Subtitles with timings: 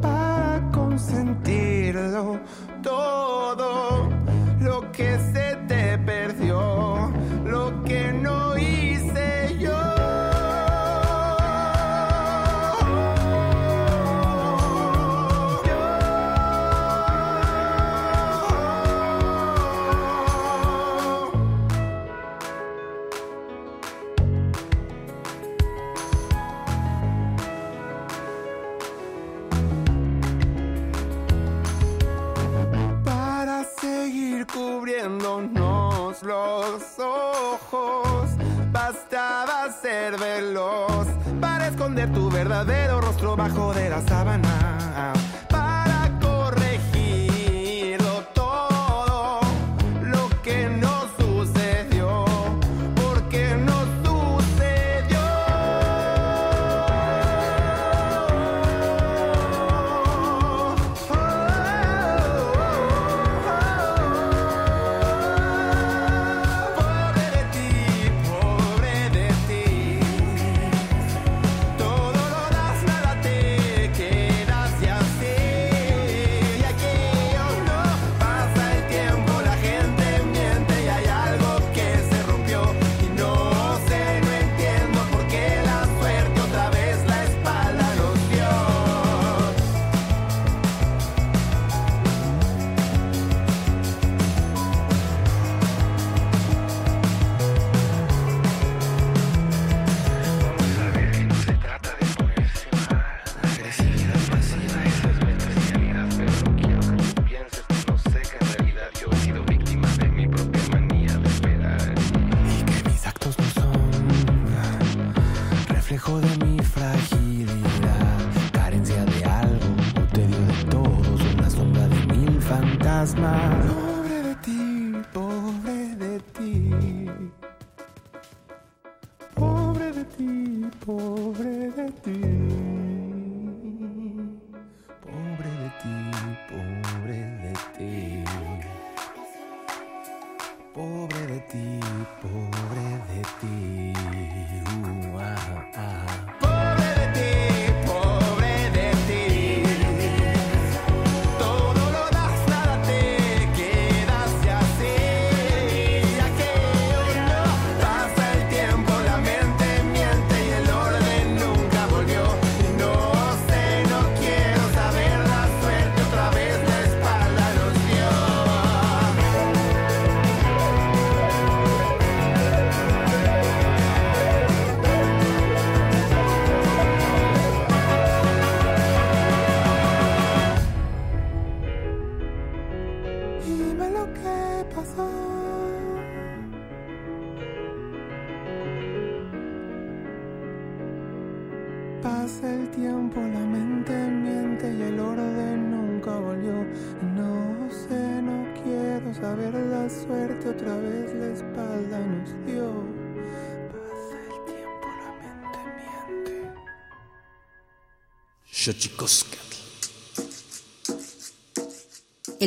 [0.00, 2.40] para consentirlo
[2.82, 3.25] todo.
[41.94, 44.75] tu verdadero rostro bajo de la sábana.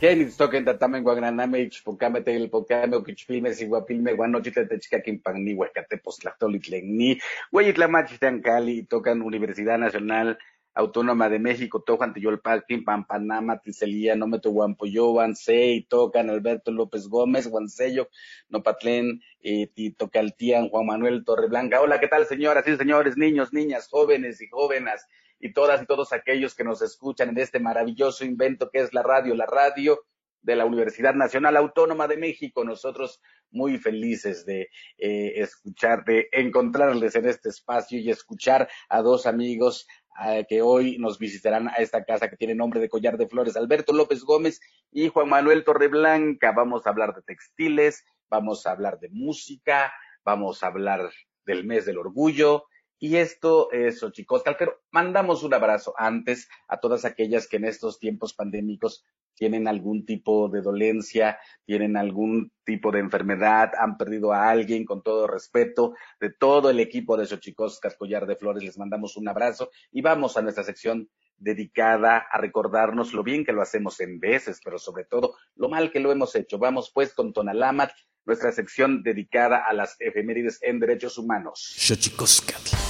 [0.00, 7.18] Kenitz toquen tatame guagraname ichpocame telpocame oquichpilme siguapilme guanochitletechcaquimpanni huescatepoztlactolitlenni
[7.50, 10.38] hueyitlamachitancali tocan Universidad Nacional
[10.74, 18.08] Autónoma de México, Tojan Tiyolpalquin, Pampanama, Ticelía, Nometo Guampoyo, Guansey, Tocan, Alberto López Gómez, Guansello,
[18.48, 21.80] Nopatlen, eh, Titocaltian, Juan Manuel Torreblanca.
[21.80, 25.04] Hola, ¿qué tal, señoras y señores, niños, niñas, jóvenes y jóvenes,
[25.38, 29.02] y todas y todos aquellos que nos escuchan en este maravilloso invento que es la
[29.02, 30.00] radio, la radio
[30.42, 32.64] de la Universidad Nacional Autónoma de México.
[32.64, 33.20] Nosotros
[33.50, 34.68] muy felices de
[34.98, 39.86] eh, escuchar, de encontrarles en este espacio y escuchar a dos amigos
[40.26, 43.56] eh, que hoy nos visitarán a esta casa que tiene nombre de Collar de Flores,
[43.56, 44.60] Alberto López Gómez
[44.90, 46.52] y Juan Manuel Torreblanca.
[46.52, 49.92] Vamos a hablar de textiles, vamos a hablar de música,
[50.24, 51.10] vamos a hablar
[51.46, 52.64] del mes del orgullo.
[52.98, 57.98] Y esto es Xochicóscal, pero mandamos un abrazo antes a todas aquellas que en estos
[57.98, 59.04] tiempos pandémicos
[59.34, 65.02] tienen algún tipo de dolencia, tienen algún tipo de enfermedad, han perdido a alguien, con
[65.02, 69.70] todo respeto, de todo el equipo de Xochicóscar Collar de Flores, les mandamos un abrazo
[69.92, 74.60] y vamos a nuestra sección dedicada a recordarnos lo bien que lo hacemos en veces,
[74.64, 76.58] pero sobre todo lo mal que lo hemos hecho.
[76.58, 77.92] Vamos pues con Tonalamat,
[78.24, 81.74] nuestra sección dedicada a las efemérides en derechos humanos.
[81.78, 82.87] Xochicóscatl.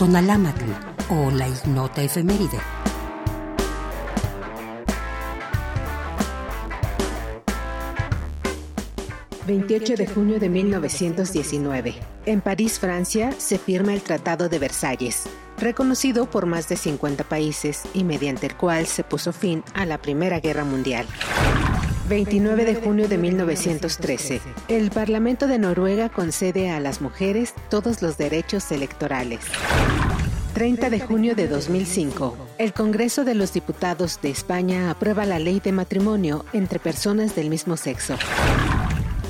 [0.00, 0.64] Tonalámatl
[1.10, 2.58] o la ignota efeméride.
[9.46, 11.94] ...28 de junio de 1919.
[12.24, 15.24] En París, Francia, se firma el Tratado de Versalles,
[15.58, 19.98] reconocido por más de 50 países y mediante el cual se puso fin a la
[19.98, 21.04] Primera Guerra Mundial.
[22.10, 24.40] 29 de junio de 1913.
[24.66, 29.38] El Parlamento de Noruega concede a las mujeres todos los derechos electorales.
[30.52, 32.36] 30 de junio de 2005.
[32.58, 37.48] El Congreso de los Diputados de España aprueba la ley de matrimonio entre personas del
[37.48, 38.16] mismo sexo.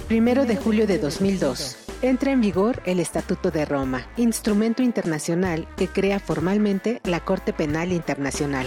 [0.08, 1.76] 1 de julio de 2002.
[2.00, 7.92] Entra en vigor el Estatuto de Roma, instrumento internacional que crea formalmente la Corte Penal
[7.92, 8.66] Internacional.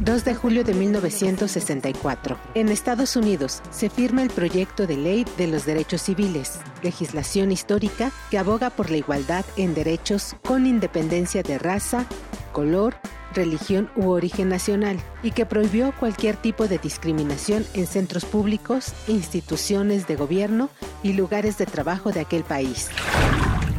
[0.00, 2.38] 2 de julio de 1964.
[2.54, 8.10] En Estados Unidos se firma el proyecto de ley de los derechos civiles, legislación histórica
[8.30, 12.06] que aboga por la igualdad en derechos con independencia de raza,
[12.52, 12.96] color,
[13.34, 20.06] religión u origen nacional y que prohibió cualquier tipo de discriminación en centros públicos, instituciones
[20.06, 20.70] de gobierno
[21.02, 22.88] y lugares de trabajo de aquel país.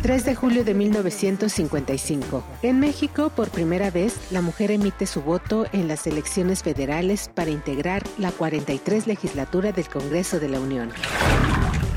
[0.05, 2.43] 3 de julio de 1955.
[2.61, 7.49] En México, por primera vez, la mujer emite su voto en las elecciones federales para
[7.49, 10.91] integrar la 43 legislatura del Congreso de la Unión.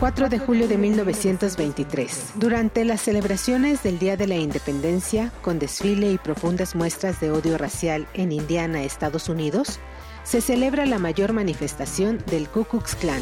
[0.00, 2.30] 4 de julio de 1923.
[2.36, 7.58] Durante las celebraciones del Día de la Independencia, con desfile y profundas muestras de odio
[7.58, 9.80] racial en Indiana, Estados Unidos,
[10.24, 13.20] se celebra la mayor manifestación del Ku Klux Klan.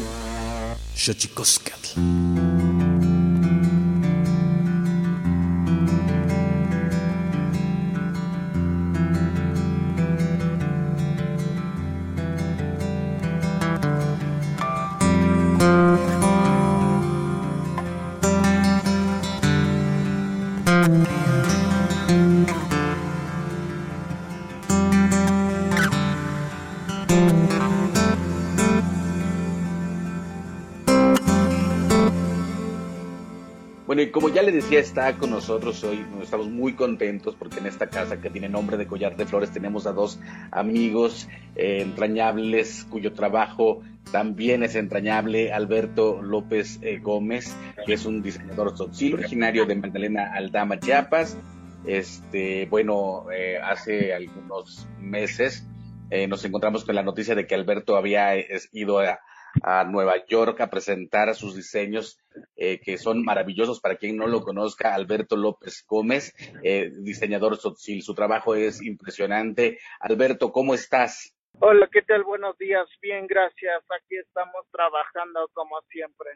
[34.17, 38.19] Como ya le decía, está con nosotros hoy, estamos muy contentos porque en esta casa
[38.19, 40.19] que tiene nombre de Collar de Flores tenemos a dos
[40.49, 47.55] amigos eh, entrañables cuyo trabajo también es entrañable, Alberto López eh, Gómez,
[47.85, 51.37] que es un diseñador sotzil originario de Magdalena Aldama, Chiapas.
[51.85, 55.67] Este, bueno, eh, hace algunos meses
[56.09, 58.33] eh, nos encontramos con la noticia de que Alberto había
[58.71, 59.19] ido a,
[59.63, 62.19] a Nueva York a presentar sus diseños
[62.55, 66.33] eh, que son maravillosos para quien no lo conozca, Alberto López Gómez,
[66.63, 68.01] eh, diseñador sotzil.
[68.01, 69.79] Su trabajo es impresionante.
[69.99, 71.33] Alberto, ¿cómo estás?
[71.59, 72.23] Hola, ¿qué tal?
[72.23, 72.87] Buenos días.
[73.01, 73.83] Bien, gracias.
[73.89, 76.29] Aquí estamos trabajando como siempre.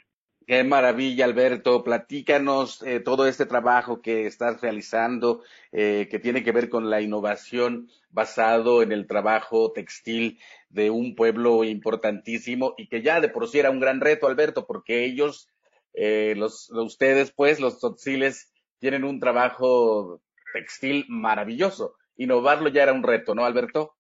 [0.48, 1.84] Qué maravilla, Alberto.
[1.84, 7.00] Platícanos eh, todo este trabajo que estás realizando, eh, que tiene que ver con la
[7.00, 13.48] innovación basado en el trabajo textil de un pueblo importantísimo y que ya de por
[13.48, 15.48] sí era un gran reto, Alberto, porque ellos,
[15.94, 20.22] eh, los, ustedes, pues, los totziles, tienen un trabajo
[20.54, 21.96] textil maravilloso.
[22.18, 23.96] Innovarlo ya era un reto, ¿no, Alberto?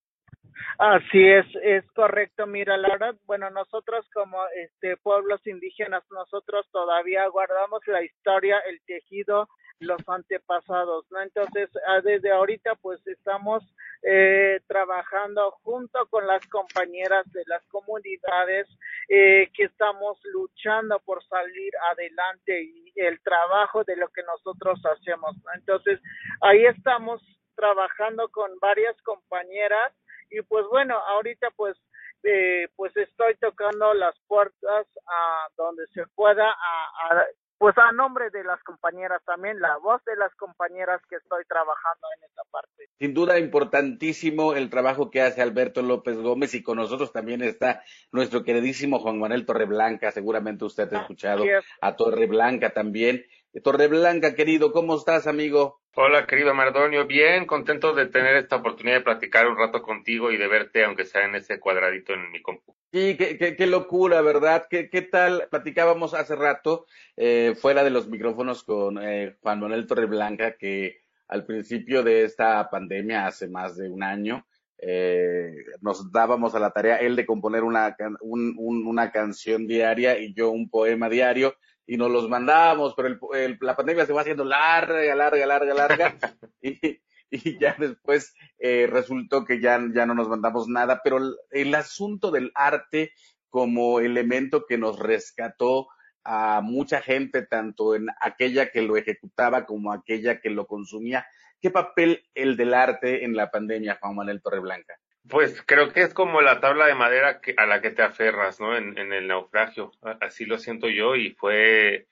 [0.77, 2.47] Así es, es correcto.
[2.47, 9.47] Mira, la bueno, nosotros como este pueblos indígenas, nosotros todavía guardamos la historia, el tejido,
[9.81, 11.21] los antepasados, ¿no?
[11.21, 13.63] Entonces, ah, desde ahorita, pues estamos
[14.03, 18.67] eh, trabajando junto con las compañeras de las comunidades
[19.09, 25.35] eh, que estamos luchando por salir adelante y el trabajo de lo que nosotros hacemos,
[25.43, 25.51] ¿no?
[25.55, 25.99] Entonces,
[26.41, 27.21] ahí estamos
[27.55, 29.93] trabajando con varias compañeras
[30.31, 31.77] y pues bueno, ahorita pues
[32.23, 37.25] eh, pues estoy tocando las puertas a donde se pueda a, a
[37.61, 42.07] pues a nombre de las compañeras también, la voz de las compañeras que estoy trabajando
[42.17, 42.89] en esta parte.
[42.97, 47.83] Sin duda importantísimo el trabajo que hace Alberto López Gómez y con nosotros también está
[48.11, 51.63] nuestro queridísimo Juan Manuel Torreblanca, seguramente usted ha escuchado es.
[51.81, 53.27] a Torreblanca también.
[53.63, 55.80] Torreblanca, querido, ¿cómo estás, amigo?
[55.95, 57.05] Hola, querido Mardonio.
[57.05, 61.05] Bien, contento de tener esta oportunidad de platicar un rato contigo y de verte, aunque
[61.05, 62.75] sea en ese cuadradito en mi compu.
[62.93, 64.67] Sí, qué, locura, ¿verdad?
[64.69, 65.47] ¿Qué, tal?
[65.49, 71.45] Platicábamos hace rato, eh, fuera de los micrófonos con eh, Juan Manuel Torreblanca, que al
[71.45, 74.45] principio de esta pandemia, hace más de un año,
[74.77, 78.55] eh, nos dábamos a la tarea él de componer una, un-
[78.87, 83.57] una canción diaria y yo un poema diario y nos los mandábamos, pero el, el-
[83.61, 86.15] la pandemia se va haciendo larga, larga, larga, larga
[86.61, 91.35] y, y ya después eh, resultó que ya, ya no nos mandamos nada, pero el,
[91.51, 93.11] el asunto del arte
[93.49, 95.87] como elemento que nos rescató
[96.23, 101.25] a mucha gente, tanto en aquella que lo ejecutaba como aquella que lo consumía.
[101.59, 104.95] ¿Qué papel el del arte en la pandemia, Juan Manuel Torreblanca?
[105.29, 108.75] Pues creo que es como la tabla de madera a la que te aferras, ¿no?
[108.75, 109.91] En, el naufragio.
[110.19, 112.07] Así lo siento yo y fue,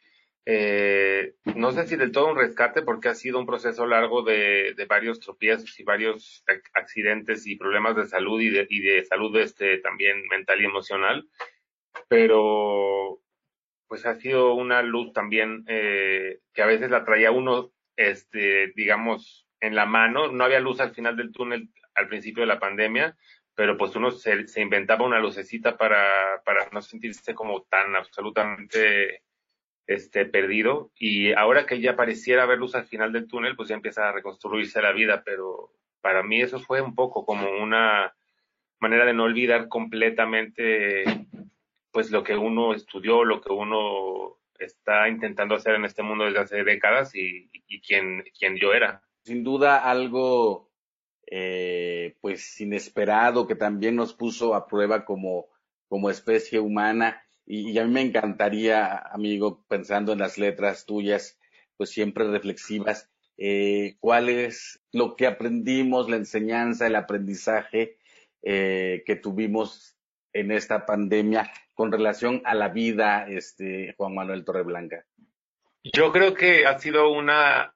[0.46, 4.76] eh, no sé si del todo un rescate porque ha sido un proceso largo de,
[4.88, 9.36] varios tropiezos y varios ac- accidentes y problemas de salud y de, y de salud
[9.38, 11.28] este, también mental y emocional.
[12.08, 13.20] Pero
[13.88, 19.48] pues ha sido una luz también eh, que a veces la traía uno, este, digamos,
[19.60, 20.32] en la mano.
[20.32, 23.16] No había luz al final del túnel al principio de la pandemia,
[23.56, 29.24] pero pues uno se, se inventaba una lucecita para, para no sentirse como tan absolutamente
[29.86, 30.92] este, perdido.
[30.98, 34.12] Y ahora que ya pareciera haber luz al final del túnel, pues ya empieza a
[34.14, 38.16] reconstruirse la vida, pero para mí eso fue un poco como una
[38.80, 41.04] manera de no olvidar completamente
[41.92, 46.40] pues lo que uno estudió, lo que uno está intentando hacer en este mundo desde
[46.40, 49.02] hace décadas y, y quien, quien yo era.
[49.24, 50.69] Sin duda algo
[51.32, 55.48] eh, pues inesperado que también nos puso a prueba como,
[55.88, 61.40] como especie humana y, a mí me encantaría, amigo, pensando en las letras tuyas,
[61.78, 67.98] pues siempre reflexivas, eh, cuál es lo que aprendimos, la enseñanza, el aprendizaje
[68.44, 69.98] eh, que tuvimos
[70.32, 75.06] en esta pandemia con relación a la vida, este, Juan Manuel Torreblanca.
[75.84, 77.74] Yo creo que ha sido una,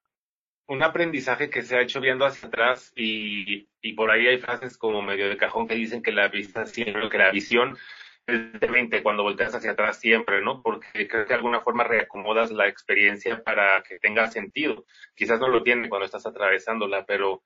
[0.68, 4.78] un aprendizaje que se ha hecho viendo hacia atrás y, y por ahí hay frases
[4.78, 7.78] como medio de cajón que dicen que la vista siempre, que la visión
[8.26, 10.62] es de 20 cuando volteas hacia atrás siempre, ¿no?
[10.62, 14.86] Porque creo que de alguna forma reacomodas la experiencia para que tenga sentido.
[15.16, 17.44] Quizás no lo tiene cuando estás atravesándola, pero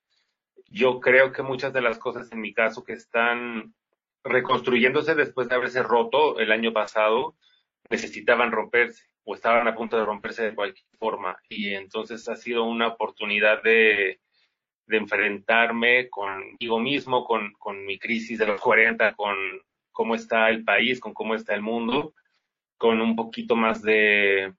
[0.70, 3.74] yo creo que muchas de las cosas en mi caso que están
[4.24, 7.36] reconstruyéndose después de haberse roto el año pasado
[7.90, 11.38] necesitaban romperse o estaban a punto de romperse de cualquier forma.
[11.50, 14.22] Y entonces ha sido una oportunidad de,
[14.86, 19.36] de enfrentarme conmigo mismo, con, con mi crisis de los 40, con
[19.92, 22.14] cómo está el país, con cómo está el mundo,
[22.78, 24.54] con un poquito más de,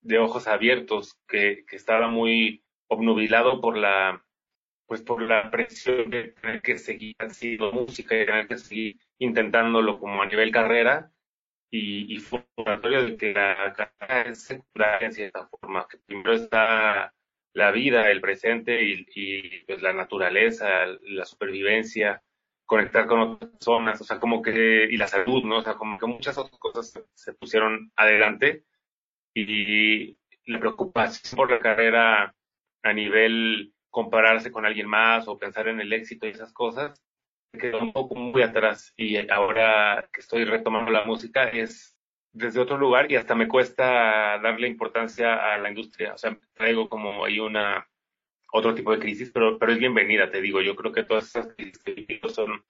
[0.00, 4.24] de ojos abiertos, que, que estaba muy obnubilado por la,
[4.86, 9.98] pues por la presión de tener que seguir haciendo música y tener que seguir intentándolo
[9.98, 11.10] como a nivel carrera
[11.72, 12.22] y, y
[12.56, 17.14] laboratorio de que la carrera es secundaria en cierta forma, que primero está
[17.54, 22.22] la vida, el presente y, y pues la naturaleza, la supervivencia,
[22.66, 25.58] conectar con otras personas, o sea, como que, y la salud, ¿no?
[25.58, 28.64] O sea, como que muchas otras cosas se pusieron adelante
[29.34, 32.34] y la preocupación por la carrera
[32.82, 37.00] a nivel compararse con alguien más o pensar en el éxito y esas cosas,
[37.52, 41.98] quedó un poco muy atrás y ahora que estoy retomando la música es
[42.32, 46.14] desde otro lugar y hasta me cuesta darle importancia a la industria.
[46.14, 47.86] O sea, traigo como ahí una
[48.52, 50.60] otro tipo de crisis, pero, pero es bienvenida, te digo.
[50.60, 52.64] Yo creo que todas esas crisis que son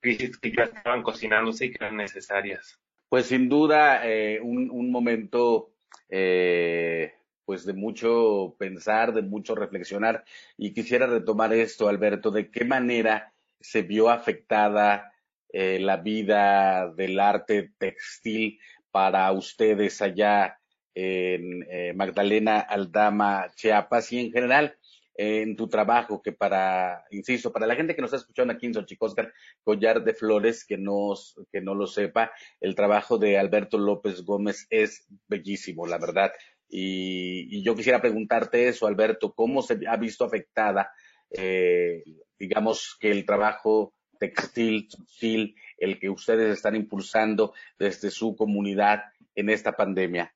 [0.00, 2.80] crisis que ya estaban cocinándose y que eran necesarias.
[3.08, 5.72] Pues sin duda, eh, un, un momento
[6.08, 10.24] eh, pues de mucho pensar, de mucho reflexionar.
[10.56, 15.12] Y quisiera retomar esto, Alberto, de qué manera se vio afectada
[15.52, 18.58] eh, la vida del arte textil
[18.90, 20.58] para ustedes allá
[20.94, 24.76] en eh, Magdalena Aldama, Chiapas y en general
[25.18, 28.74] en tu trabajo, que para, insisto, para la gente que nos está escuchando aquí en
[28.74, 29.32] Xochicóscar,
[29.62, 31.14] Collar de Flores, que no,
[31.50, 36.32] que no lo sepa, el trabajo de Alberto López Gómez es bellísimo, la verdad.
[36.68, 40.92] Y, y yo quisiera preguntarte eso, Alberto, ¿cómo se ha visto afectada,
[41.30, 42.02] eh,
[42.38, 49.02] digamos, que el trabajo textil, textil, el que ustedes están impulsando desde su comunidad
[49.34, 50.34] en esta pandemia?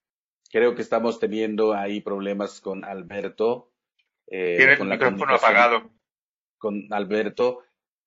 [0.51, 3.73] Creo que estamos teniendo ahí problemas con Alberto.
[4.27, 5.91] Eh, Tiene el micrófono apagado.
[6.59, 7.63] Con Alberto.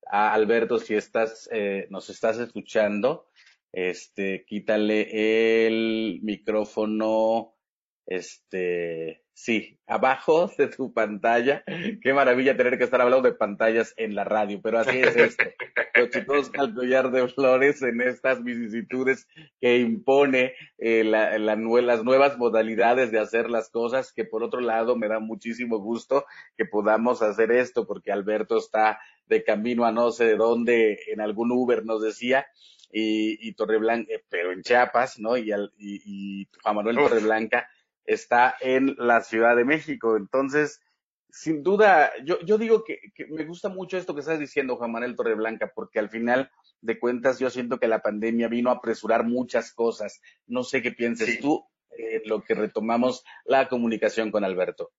[0.06, 3.28] Ah, Alberto, si estás, eh, nos estás escuchando,
[3.72, 7.56] este, quítale el micrófono,
[8.06, 11.64] este, sí, abajo de tu pantalla.
[12.02, 15.44] Qué maravilla tener que estar hablando de pantallas en la radio, pero así es esto.
[15.96, 19.28] Los chicos al collar de flores en estas vicisitudes
[19.62, 21.58] que impone eh, la- las
[22.04, 26.26] nuevas modalidades de hacer las cosas, que por otro lado me da muchísimo gusto
[26.58, 31.22] que podamos hacer esto, porque Alberto está de camino a no sé de dónde, en
[31.22, 32.46] algún Uber nos decía,
[32.92, 35.38] y, y Torreblanca, eh, pero en Chiapas, ¿no?
[35.38, 37.10] Y, al- y, y Juan Manuel Uf.
[37.10, 37.68] Torreblanca
[38.06, 40.18] está en la Ciudad de México.
[40.18, 40.82] Entonces,
[41.30, 44.92] sin duda, yo, yo digo que, que me gusta mucho esto que estás diciendo, Juan
[44.92, 49.24] Manuel Torreblanca, porque al final de cuentas yo siento que la pandemia vino a apresurar
[49.24, 50.22] muchas cosas.
[50.46, 51.42] No sé qué pienses Sí.
[51.42, 51.66] tú,
[51.98, 54.92] eh, lo que retomamos la comunicación con Alberto.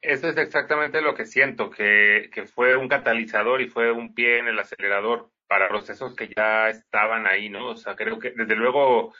[0.00, 4.38] Eso es exactamente lo que siento, que, que fue un catalizador y fue un pie
[4.38, 7.70] en el acelerador para procesos que ya estaban ahí, ¿no?
[7.70, 9.14] O sea, creo que desde luego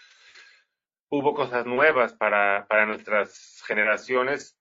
[1.19, 4.59] hubo cosas nuevas para, para nuestras generaciones,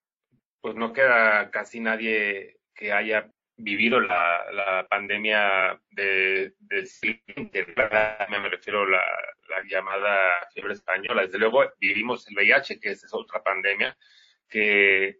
[0.62, 6.89] pues no queda casi nadie que haya vivido la, la pandemia de, del
[8.29, 9.03] me refiero a la,
[9.50, 11.24] la llamada fiebre española.
[11.24, 13.95] Desde luego vivimos el VIH, que esa es otra pandemia,
[14.49, 15.19] que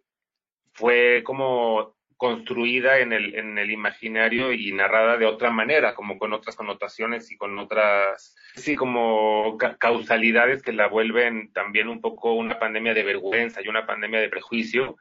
[0.72, 1.96] fue como
[2.28, 7.30] construida en el, en el imaginario y narrada de otra manera, como con otras connotaciones
[7.30, 12.94] y con otras, sí, como ca- causalidades que la vuelven también un poco una pandemia
[12.94, 14.96] de vergüenza y una pandemia de prejuicio,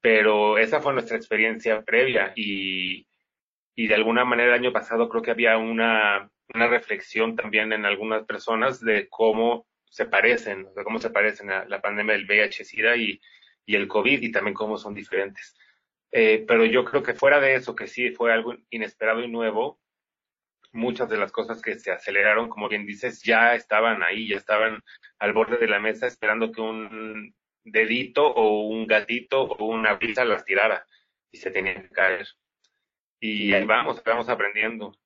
[0.00, 3.06] pero esa fue nuestra experiencia previa y,
[3.74, 7.84] y de alguna manera el año pasado creo que había una, una reflexión también en
[7.86, 12.96] algunas personas de cómo se parecen, de cómo se parecen a la pandemia del VIH-Sida
[12.96, 13.20] y,
[13.66, 15.56] y el COVID y también cómo son diferentes.
[16.12, 19.80] Eh, pero yo creo que fuera de eso, que sí fue algo inesperado y nuevo,
[20.72, 24.82] muchas de las cosas que se aceleraron, como bien dices, ya estaban ahí, ya estaban
[25.18, 30.24] al borde de la mesa esperando que un dedito o un gatito o una brisa
[30.24, 30.86] las tirara
[31.30, 32.26] y se tenían que caer.
[33.20, 34.96] Y ahí vamos, vamos aprendiendo.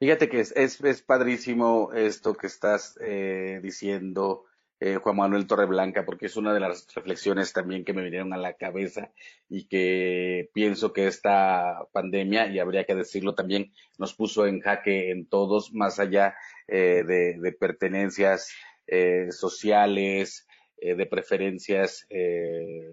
[0.00, 4.44] Fíjate que es, es, es padrísimo esto que estás eh, diciendo,
[4.80, 8.36] eh, Juan Manuel Torreblanca, porque es una de las reflexiones también que me vinieron a
[8.36, 9.10] la cabeza
[9.48, 15.10] y que pienso que esta pandemia, y habría que decirlo también, nos puso en jaque
[15.10, 16.36] en todos, más allá
[16.66, 18.52] eh, de, de pertenencias
[18.86, 20.46] eh, sociales,
[20.80, 22.06] de preferencias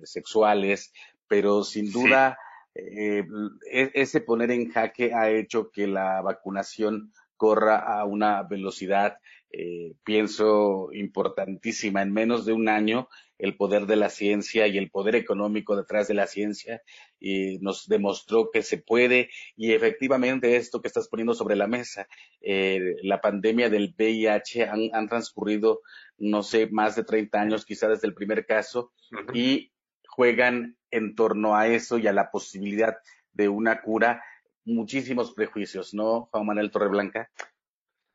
[0.02, 0.92] sexuales,
[1.28, 2.36] pero sin duda
[2.74, 9.20] e- ese poner en jaque ha hecho que la vacunación corra a una velocidad,
[9.58, 12.02] eh, pienso, importantísima.
[12.02, 16.10] En menos de un año, el poder de la ciencia y el poder económico detrás
[16.10, 16.82] de la ciencia
[17.20, 22.06] y nos demostró que se puede y efectivamente esto que estás poniendo sobre la mesa,
[22.42, 25.80] eh, la pandemia del VIH han, han transcurrido,
[26.18, 28.92] no sé, más de 30 años, quizás desde el primer caso,
[29.34, 29.72] y
[30.06, 32.98] juegan en torno a eso y a la posibilidad
[33.32, 34.22] de una cura
[34.66, 37.30] muchísimos prejuicios, ¿no, Juan Manuel Torreblanca?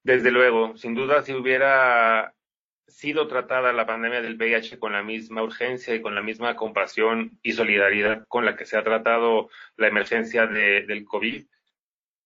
[0.03, 2.35] Desde luego, sin duda, si hubiera
[2.87, 7.39] sido tratada la pandemia del VIH con la misma urgencia y con la misma compasión
[7.43, 11.47] y solidaridad con la que se ha tratado la emergencia de- del COVID,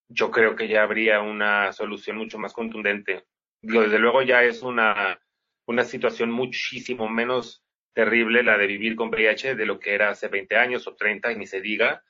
[0.08, 3.24] yo creo que ya habría una solución mucho más contundente.
[3.60, 5.20] Desde luego ya es una,
[5.66, 10.28] una situación muchísimo menos terrible la de vivir con VIH de lo que era hace
[10.28, 12.02] 20 años o 30 y ni se diga.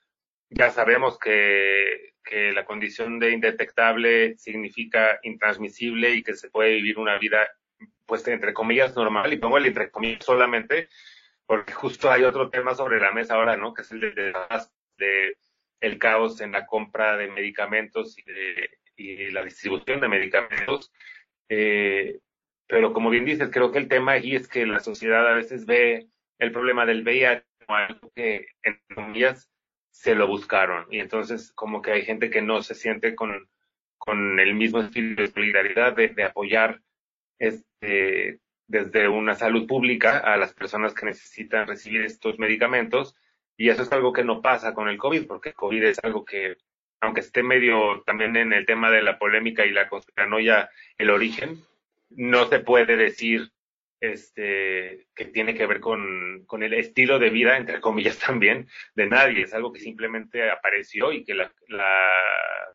[0.50, 6.98] Ya sabemos que, que la condición de indetectable significa intransmisible y que se puede vivir
[6.98, 7.46] una vida,
[8.06, 10.88] pues, entre comillas, normal, y pongo el entre comillas solamente,
[11.46, 13.74] porque justo hay otro tema sobre la mesa ahora, ¿no?
[13.74, 15.36] Que es el de,
[15.80, 18.16] el caos en la compra de medicamentos
[18.96, 20.92] y, la distribución de medicamentos.
[21.48, 22.20] Eh,
[22.66, 25.66] pero como bien dices, creo que el tema ahí es que la sociedad a veces
[25.66, 26.08] ve
[26.38, 29.50] el problema del VIH como algo que, en comillas,
[29.94, 30.86] se lo buscaron.
[30.90, 33.48] Y entonces como que hay gente que no se siente con,
[33.96, 36.80] con el mismo espíritu de solidaridad de, de apoyar
[37.38, 43.14] este, desde una salud pública a las personas que necesitan recibir estos medicamentos.
[43.56, 46.24] Y eso es algo que no pasa con el COVID, porque el COVID es algo
[46.24, 46.56] que,
[47.00, 51.62] aunque esté medio también en el tema de la polémica y la conspiranoia, el origen,
[52.10, 53.52] no se puede decir
[54.00, 59.06] este, que tiene que ver con, con el estilo de vida, entre comillas también, de
[59.06, 59.42] nadie.
[59.44, 62.10] Es algo que simplemente apareció y que la, la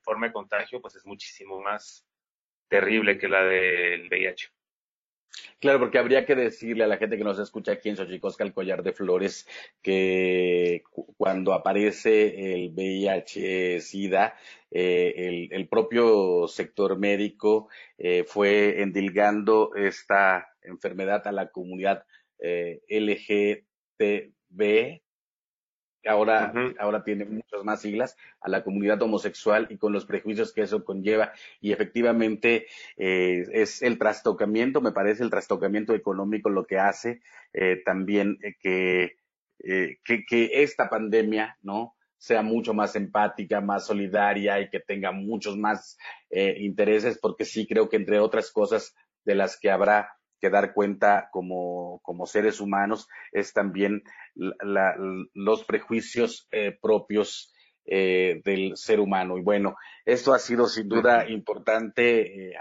[0.03, 2.05] forma de contagio pues es muchísimo más
[2.69, 4.49] terrible que la del VIH.
[5.59, 8.53] Claro, porque habría que decirle a la gente que nos escucha aquí en Xochicosca, el
[8.53, 9.47] collar de flores,
[9.81, 14.35] que cu- cuando aparece el VIH-Sida,
[14.71, 22.05] eh, el, el propio sector médico eh, fue endilgando esta enfermedad a la comunidad
[22.39, 23.63] eh, LGTB,
[26.07, 30.61] ahora, ahora tiene muchas más siglas, a la comunidad homosexual y con los prejuicios que
[30.61, 31.33] eso conlleva.
[31.59, 37.21] Y efectivamente eh, es el trastocamiento, me parece el trastocamiento económico lo que hace
[37.53, 39.17] eh, también eh, que,
[40.03, 41.95] que, que esta pandemia, ¿no?
[42.17, 45.97] sea mucho más empática, más solidaria y que tenga muchos más
[46.29, 51.29] intereses, porque sí creo que entre otras cosas de las que habrá que dar cuenta
[51.31, 54.03] como, como seres humanos es también
[54.35, 54.95] la- la-
[55.33, 57.53] los prejuicios eh, propios
[57.91, 59.37] eh, del ser humano.
[59.37, 59.75] Y bueno,
[60.05, 62.53] esto ha sido sin duda importante eh,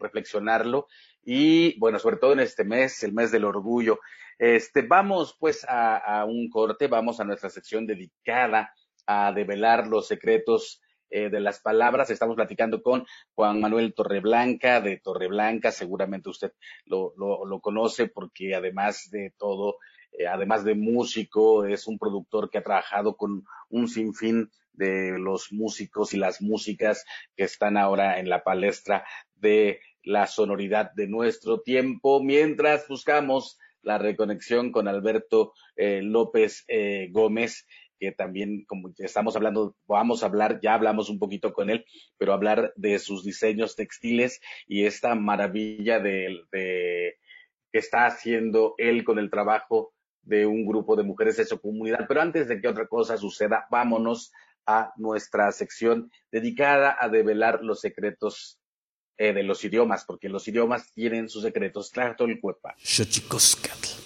[0.00, 0.86] reflexionarlo
[1.24, 3.98] y bueno, sobre todo en este mes, el mes del orgullo.
[4.38, 8.72] Este, vamos pues a, a un corte, vamos a nuestra sección dedicada
[9.06, 12.10] a develar los secretos eh, de las palabras.
[12.10, 16.52] Estamos platicando con Juan Manuel Torreblanca de Torreblanca, seguramente usted
[16.84, 19.76] lo, lo, conoce porque además de todo,
[20.10, 25.52] eh, además de músico, es un productor que ha trabajado con un sinfín de los
[25.52, 27.04] músicos y las músicas
[27.36, 29.04] que están ahora en la palestra
[29.36, 36.66] de la sonoridad de nuestro tiempo, mientras buscamos la reconexión con Alberto eh, López
[37.10, 37.64] Gómez,
[37.98, 41.84] que también, como estamos hablando, vamos a hablar, ya hablamos un poquito con él,
[42.18, 49.18] pero hablar de sus diseños textiles y esta maravilla de, que está haciendo él con
[49.18, 52.06] el trabajo de un grupo de mujeres de su comunidad.
[52.08, 54.32] Pero antes de que otra cosa suceda, vámonos
[54.66, 58.58] a nuestra sección dedicada a develar los secretos
[59.18, 61.92] eh, de los idiomas, porque los idiomas tienen sus secretos.
[62.40, 62.70] Cuerpo.
[62.76, 64.05] Xochicoscatl.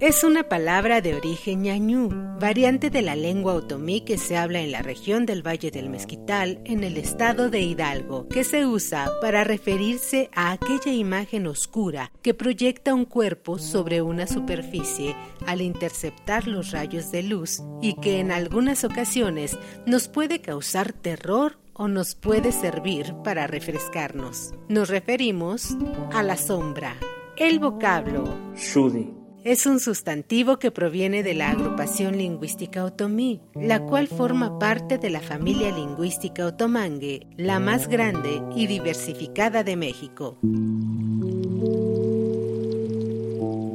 [0.00, 2.08] Es una palabra de origen ñañú,
[2.40, 6.62] variante de la lengua otomí que se habla en la región del Valle del Mezquital,
[6.64, 12.32] en el estado de Hidalgo, que se usa para referirse a aquella imagen oscura que
[12.32, 15.14] proyecta un cuerpo sobre una superficie
[15.46, 21.58] al interceptar los rayos de luz y que en algunas ocasiones nos puede causar terror
[21.74, 24.54] o nos puede servir para refrescarnos.
[24.66, 25.76] Nos referimos
[26.10, 26.96] a la sombra.
[27.36, 28.24] El vocablo
[28.56, 29.19] Shudi.
[29.44, 35.10] Es un sustantivo que proviene de la agrupación lingüística otomí, la cual forma parte de
[35.10, 40.38] la familia lingüística otomangue, la más grande y diversificada de México.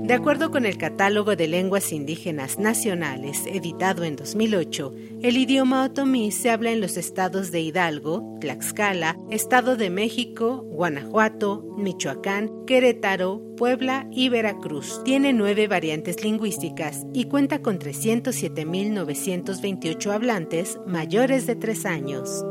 [0.06, 6.32] De acuerdo con el Catálogo de Lenguas Indígenas Nacionales, editado en 2008, el idioma otomí
[6.32, 14.08] se habla en los estados de Hidalgo, Tlaxcala, Estado de México, Guanajuato, Michoacán, Querétaro, Puebla
[14.12, 15.02] y Veracruz.
[15.04, 22.46] Tiene nueve variantes lingüísticas y cuenta con 307.928 hablantes mayores de tres años.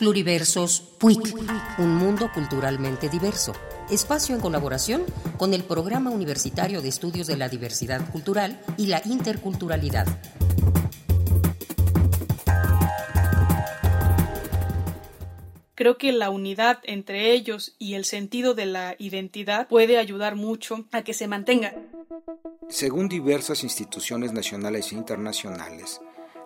[0.00, 1.36] Pluriversos PUIC,
[1.76, 3.52] un mundo culturalmente diverso.
[3.90, 5.02] Espacio en colaboración
[5.36, 10.06] con el Programa Universitario de Estudios de la Diversidad Cultural y la Interculturalidad.
[15.74, 20.86] Creo que la unidad entre ellos y el sentido de la identidad puede ayudar mucho
[20.92, 21.74] a que se mantenga.
[22.70, 26.00] Según diversas instituciones nacionales e internacionales,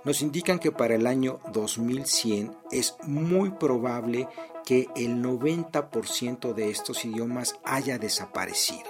[0.05, 4.29] nos indican que para el año 2100 es muy probable
[4.65, 8.85] que el 90% de estos idiomas haya desaparecido.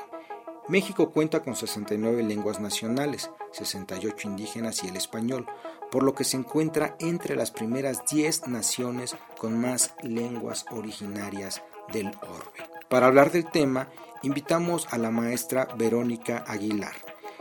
[0.69, 5.47] México cuenta con 69 lenguas nacionales, 68 indígenas y el español,
[5.91, 12.07] por lo que se encuentra entre las primeras 10 naciones con más lenguas originarias del
[12.23, 12.69] orbe.
[12.89, 13.89] Para hablar del tema,
[14.23, 16.95] invitamos a la maestra Verónica Aguilar,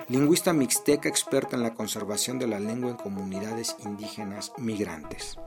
[0.10, 5.38] lingüista mixteca experta en la conservación de la lengua en comunidades indígenas migrantes.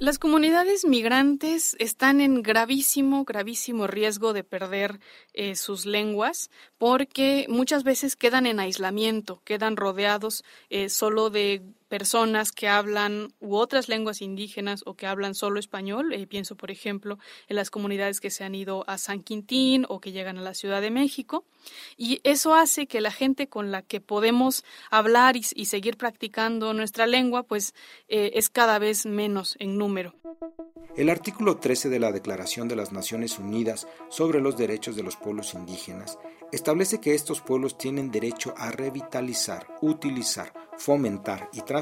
[0.00, 4.98] Las comunidades migrantes están en gravísimo, gravísimo riesgo de perder
[5.34, 12.52] eh, sus lenguas porque muchas veces quedan en aislamiento, quedan rodeados eh, solo de personas
[12.52, 16.14] que hablan u otras lenguas indígenas o que hablan solo español.
[16.14, 20.00] Eh, pienso, por ejemplo, en las comunidades que se han ido a San Quintín o
[20.00, 21.44] que llegan a la Ciudad de México.
[21.98, 27.06] Y eso hace que la gente con la que podemos hablar y, seguir practicando nuestra
[27.06, 27.74] lengua, pues
[28.08, 30.14] eh, es cada vez menos en número.
[30.96, 35.16] El artículo 13 de la Declaración de las Naciones Unidas sobre los Derechos de los
[35.16, 36.18] Pueblos Indígenas
[36.52, 41.79] establece que estos pueblos tienen derecho a revitalizar, utilizar, fomentar y transmitir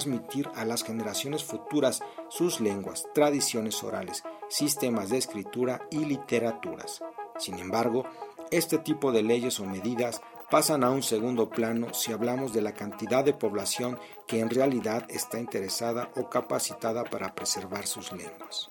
[0.54, 7.02] a las generaciones futuras sus lenguas, tradiciones orales, sistemas de escritura y literaturas.
[7.38, 8.04] Sin embargo,
[8.50, 12.72] este tipo de leyes o medidas pasan a un segundo plano si hablamos de la
[12.72, 18.70] cantidad de población que en realidad está interesada o capacitada para preservar sus lenguas.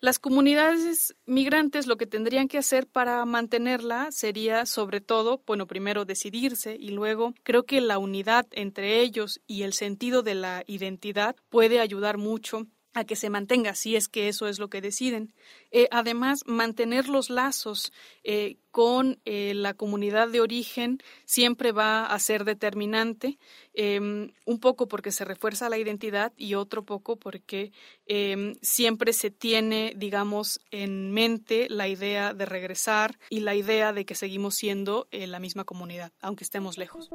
[0.00, 6.04] Las comunidades migrantes lo que tendrían que hacer para mantenerla sería sobre todo, bueno, primero
[6.04, 11.36] decidirse y luego creo que la unidad entre ellos y el sentido de la identidad
[11.48, 15.34] puede ayudar mucho a que se mantenga, si es que eso es lo que deciden.
[15.70, 17.92] Eh, además, mantener los lazos
[18.24, 23.38] eh, con eh, la comunidad de origen siempre va a ser determinante,
[23.74, 27.70] em, un poco porque se refuerza la identidad y otro poco porque
[28.06, 34.06] em, siempre se tiene, digamos, en mente la idea de regresar y la idea de
[34.06, 37.10] que seguimos siendo la misma comunidad, aunque estemos lejos.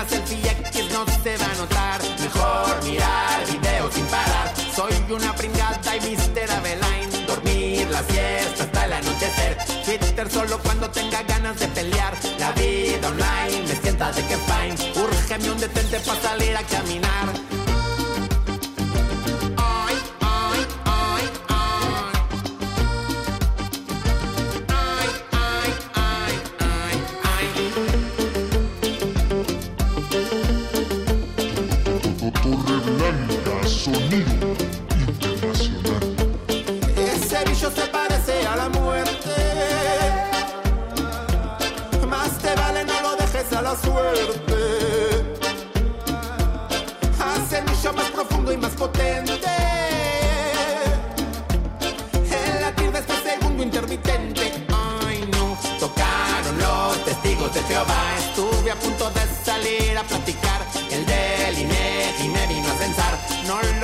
[0.08, 0.56] selfie
[0.92, 2.02] no se va a notar.
[2.22, 4.54] Mejor mirar videos sin parar.
[4.76, 6.52] Soy una pringada y Mr.
[6.52, 7.26] Aveline.
[7.28, 9.58] Dormir la siesta hasta el anochecer.
[9.86, 12.14] Twitter solo cuando tenga ganas de pelear.
[12.40, 14.76] La vida online me sienta de que fine.
[15.04, 17.05] Urge un detente para salir a caminar.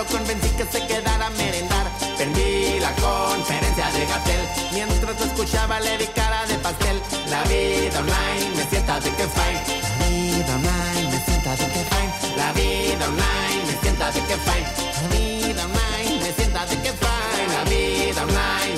[0.01, 1.85] Lo convencí que se quedara a merendar.
[2.17, 6.97] Perdí la conferencia de Gatel mientras escuchaba le di cara de pastel.
[7.29, 9.61] La vida online me sienta de que fine.
[9.99, 12.11] La vida online me sienta de que fine.
[12.37, 14.67] La vida online me sienta de que fine.
[15.13, 17.21] La vida online me sienta de que fine.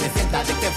[0.02, 0.10] Me
[0.44, 0.73] de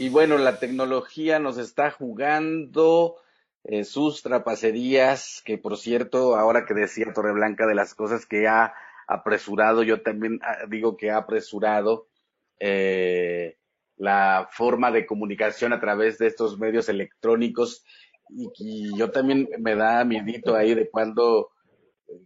[0.00, 3.16] Y bueno, la tecnología nos está jugando
[3.62, 8.74] eh, sus trapacerías, que por cierto, ahora que decía Torreblanca de las cosas que ha
[9.06, 12.08] apresurado, yo también ah, digo que ha apresurado
[12.58, 13.56] eh,
[13.96, 17.84] la forma de comunicación a través de estos medios electrónicos
[18.30, 21.50] y, yo también me da miedito ahí de cuando,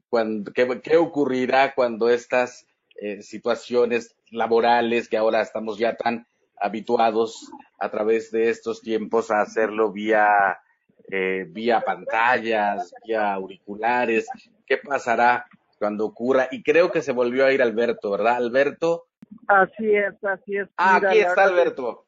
[0.09, 6.27] cuando qué, qué ocurrirá cuando estas eh, situaciones laborales que ahora estamos ya tan
[6.57, 10.59] habituados a través de estos tiempos a hacerlo vía
[11.11, 14.27] eh, vía pantallas, vía auriculares,
[14.67, 15.47] ¿qué pasará
[15.79, 16.49] cuando ocurra?
[16.51, 18.37] Y creo que se volvió a ir Alberto, ¿verdad?
[18.37, 19.07] Alberto,
[19.49, 20.69] Así es, así es.
[20.77, 22.07] Ah, aquí está Alberto.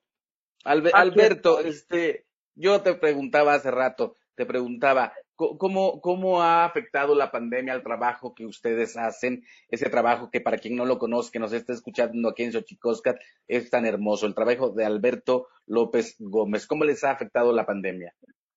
[0.64, 7.30] Albe- Alberto, este, yo te preguntaba hace rato, te preguntaba, ¿cómo, ¿cómo ha afectado la
[7.30, 9.44] pandemia al trabajo que ustedes hacen?
[9.68, 13.16] Ese trabajo que para quien no lo conozca, que nos está escuchando aquí en Xochicóscat,
[13.46, 14.26] es tan hermoso.
[14.26, 16.66] El trabajo de Alberto López Gómez.
[16.66, 18.12] ¿Cómo les ha afectado la pandemia?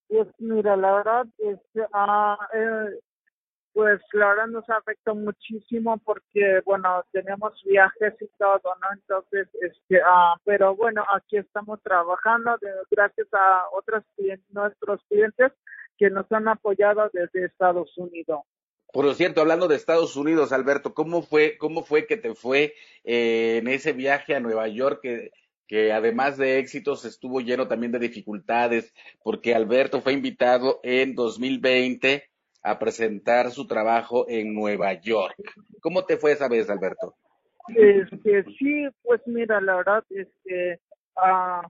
[0.08, 3.00] Pues mira, la verdad, este, ah, eh,
[3.74, 8.88] pues la verdad nos afectó muchísimo porque, bueno, tenemos viajes y todo, ¿no?
[8.94, 15.52] Entonces, este, ah, pero bueno, aquí estamos trabajando de- gracias a otros clien- nuestros clientes
[16.00, 18.40] que nos han apoyado desde Estados Unidos.
[18.92, 23.58] Por cierto, hablando de Estados Unidos, Alberto, ¿cómo fue, cómo fue que te fue eh,
[23.58, 25.32] en ese viaje a Nueva York que,
[25.68, 28.96] que además de éxitos estuvo lleno también de dificultades?
[29.22, 32.24] Porque Alberto fue invitado en 2020
[32.64, 35.36] a presentar su trabajo en Nueva York.
[35.82, 37.14] ¿Cómo te fue esa vez, Alberto?
[37.76, 40.80] Este, sí, pues mira, la verdad, este,
[41.16, 41.62] ah,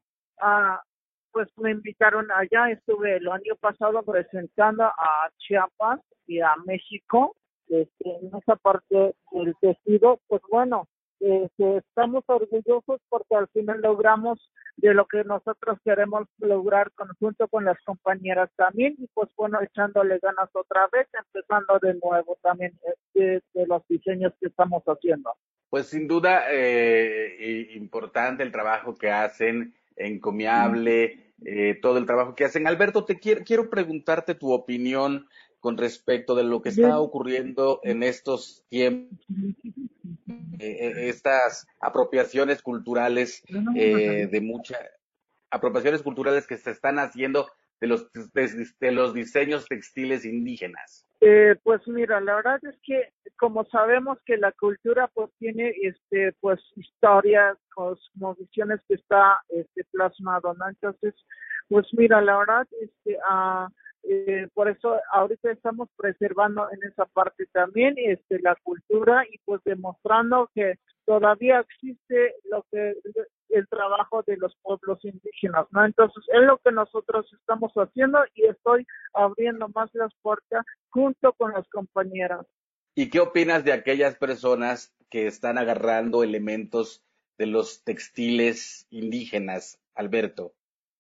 [0.42, 0.82] ah,
[1.32, 7.36] pues me invitaron allá, estuve el año pasado presentando a Chiapas y a México,
[7.68, 10.88] este, en esa parte del tejido, pues bueno,
[11.20, 17.66] este, estamos orgullosos porque al final logramos de lo que nosotros queremos lograr conjunto con
[17.66, 18.96] las compañeras también.
[18.98, 22.72] Y pues bueno, echándole ganas otra vez, empezando de nuevo también
[23.16, 25.34] eh, de- los diseños que estamos haciendo.
[25.70, 32.36] Pues sin duda eh, i- importante el trabajo que hacen, encomiable, eh, todo el trabajo
[32.36, 32.68] que hacen.
[32.68, 35.28] Alberto, te quiero, quiero preguntarte tu opinión
[35.60, 39.20] con respecto de lo que está ocurriendo en estos tiempos,
[40.60, 43.44] eh, estas apropiaciones culturales
[43.76, 44.80] eh, de muchas
[45.52, 47.50] apropiaciones culturales que se están haciendo
[47.82, 51.06] de los de, de los diseños textiles indígenas.
[51.22, 56.34] Eh, pues mira, la verdad es que como sabemos que la cultura pues tiene este
[56.40, 60.70] pues historias, cosmovisiones que está este plasmado, ¿no?
[60.70, 61.14] Entonces,
[61.68, 63.68] pues mira, la verdad este ah,
[64.04, 69.62] eh, por eso ahorita estamos preservando en esa parte también este la cultura y pues
[69.66, 72.96] demostrando que todavía existe lo que
[73.50, 75.86] el trabajo de los pueblos indígenas, ¿no?
[75.86, 81.52] Entonces, es lo que nosotros estamos haciendo y estoy abriendo más las puertas junto con
[81.54, 82.46] las compañeras.
[82.96, 87.04] ¿Y qué opinas de aquellas personas que están agarrando elementos
[87.38, 90.54] de los textiles indígenas, Alberto?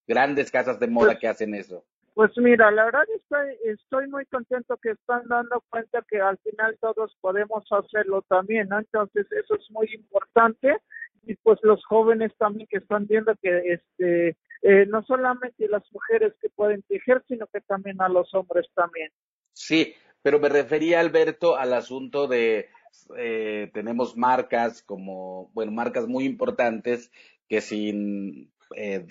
[0.08, 1.86] Grandes casas de moda que hacen eso.
[2.20, 6.78] Pues mira, la verdad estoy, estoy muy contento que están dando cuenta que al final
[6.82, 8.80] todos podemos hacerlo también, ¿no?
[8.80, 10.76] Entonces eso es muy importante
[11.24, 16.34] y pues los jóvenes también que están viendo que este eh, no solamente las mujeres
[16.42, 19.10] que pueden tejer, sino que también a los hombres también.
[19.54, 22.70] Sí, pero me refería, Alberto, al asunto de
[23.18, 27.12] eh, tenemos marcas como, bueno, marcas muy importantes
[27.48, 29.06] que sin, eh,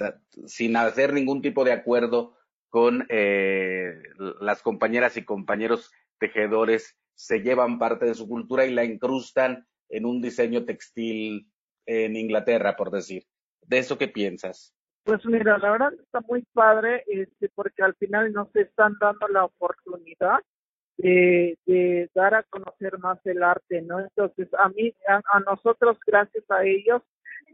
[0.47, 2.37] sin hacer ningún tipo de acuerdo
[2.69, 3.95] con eh,
[4.41, 10.05] las compañeras y compañeros tejedores, se llevan parte de su cultura y la incrustan en
[10.05, 11.51] un diseño textil
[11.89, 13.25] en Inglaterra, por decir.
[13.67, 14.75] ¿De eso qué piensas?
[15.05, 19.47] Pues mira, la verdad está muy padre, este, porque al final nos están dando la
[19.47, 20.39] oportunidad
[20.99, 24.01] de, dar a conocer más el arte, ¿no?
[24.01, 27.03] Entonces, a mí, a, a nosotros, gracias a ellos,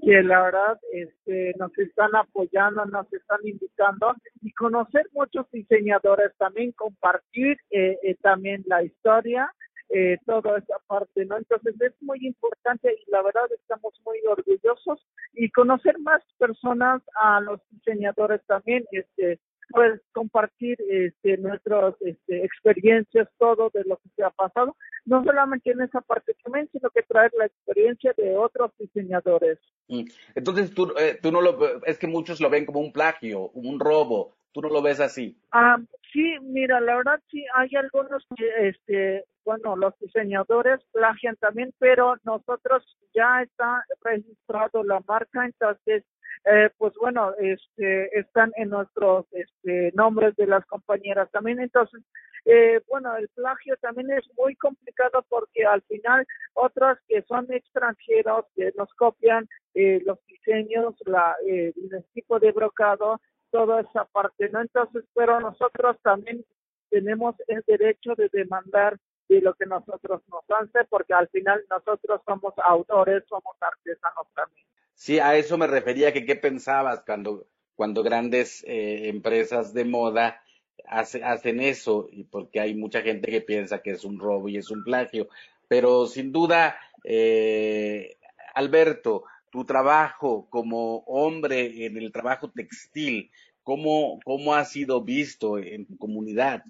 [0.02, 6.72] que la verdad este, nos están apoyando, nos están invitando y conocer muchos diseñadores también,
[6.72, 9.50] compartir eh, eh, también la historia,
[9.90, 11.36] eh, toda esa parte, ¿no?
[11.36, 17.40] Entonces es muy importante y la verdad estamos muy orgullosos y conocer más personas a
[17.40, 19.38] los diseñadores también, este,
[19.70, 25.70] pues compartir este, nuestras este, experiencias, todo de lo que se ha pasado, no solamente
[25.70, 29.58] en esa parte también, sino que traer la experiencia de otros diseñadores.
[29.88, 30.04] Mm.
[30.34, 33.80] Entonces, tú, eh, tú no lo, es que muchos lo ven como un plagio, un
[33.80, 35.36] robo, tú no lo ves así.
[35.52, 35.76] Ah,
[36.12, 38.24] sí, mira, la verdad sí, hay algunos
[38.60, 42.82] este, bueno, los diseñadores plagian también, pero nosotros
[43.12, 46.04] ya está registrado la marca, entonces
[46.44, 51.58] eh, pues bueno, este, están en nuestros este, nombres de las compañeras también.
[51.60, 52.02] Entonces,
[52.44, 58.44] eh, bueno, el plagio también es muy complicado porque al final otros que son extranjeros
[58.54, 63.20] que nos copian eh, los diseños, la, eh, el tipo de brocado,
[63.54, 64.60] toda esa parte, ¿no?
[64.60, 66.44] Entonces, pero nosotros también
[66.90, 68.98] tenemos el derecho de demandar
[69.28, 74.66] de lo que nosotros nos hace porque al final nosotros somos autores, somos artesanos también.
[74.94, 77.46] Sí, a eso me refería, que qué pensabas cuando,
[77.76, 80.42] cuando grandes eh, empresas de moda
[80.88, 84.56] hace, hacen eso, y porque hay mucha gente que piensa que es un robo y
[84.56, 85.28] es un plagio.
[85.68, 88.16] Pero sin duda, eh,
[88.52, 89.22] Alberto,
[89.54, 93.30] tu trabajo como hombre en el trabajo textil,
[93.62, 96.64] ¿cómo, cómo ha sido visto en tu comunidad?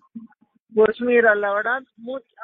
[0.75, 1.83] Pues mira, la verdad,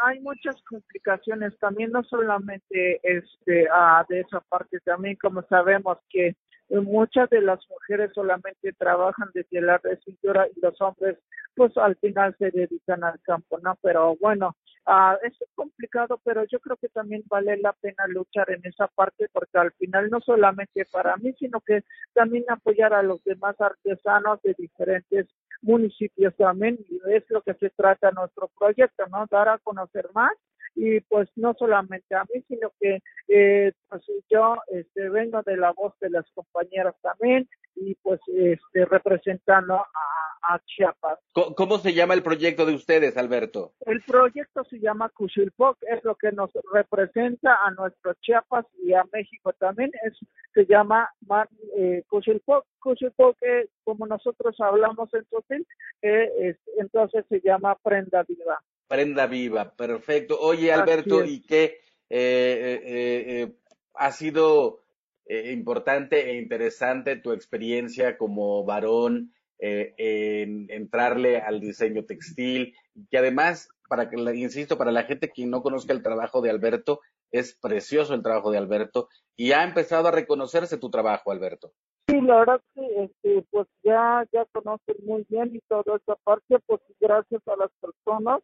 [0.03, 6.35] hay muchas complicaciones también, no solamente este ah, de esa parte, también como sabemos que
[6.71, 11.19] muchas de las mujeres solamente trabajan de telar de cintura y los hombres
[11.55, 13.77] pues al final se dedican al campo, ¿no?
[13.83, 14.57] Pero bueno,
[14.87, 19.29] ah, es complicado, pero yo creo que también vale la pena luchar en esa parte
[19.33, 24.41] porque al final no solamente para mí, sino que también apoyar a los demás artesanos
[24.43, 25.27] de diferentes
[25.63, 29.27] municipios también y es lo que se trata nuestro proyecto, ¿no?
[29.31, 30.33] Dar a conocer más
[30.75, 35.73] y pues no solamente a mí, sino que eh, pues yo este, vengo de la
[35.73, 41.19] voz de las compañeras también y pues este, representando a, a Chiapas.
[41.57, 43.75] ¿Cómo se llama el proyecto de ustedes, Alberto?
[43.87, 49.05] El proyecto se llama Cuchilpoc, es lo que nos representa a nuestro Chiapas y a
[49.13, 50.15] México también, es,
[50.55, 52.65] se llama Mar, eh, Cuchilpoc.
[52.79, 55.67] Cuchilpoc, eh, como nosotros hablamos en Totil,
[56.03, 58.59] eh, es- entonces se llama Prenda Viva.
[58.89, 60.37] Prenda viva, perfecto.
[60.41, 61.25] Oye, Alberto.
[61.25, 61.79] ¿y qué
[62.09, 63.53] eh, eh, eh,
[63.95, 64.81] ha sido
[65.27, 72.75] eh, importante e interesante tu experiencia como varón eh, en entrarle al diseño textil?
[73.11, 77.01] Que además, para que, insisto, para la gente que no conozca el trabajo de Alberto,
[77.31, 81.73] es precioso el trabajo de Alberto y ha empezado a reconocerse tu trabajo, Alberto.
[82.09, 86.59] Sí, la verdad sí, este, pues ya, ya conocen muy bien y toda esa parte,
[86.67, 88.41] pues gracias a las personas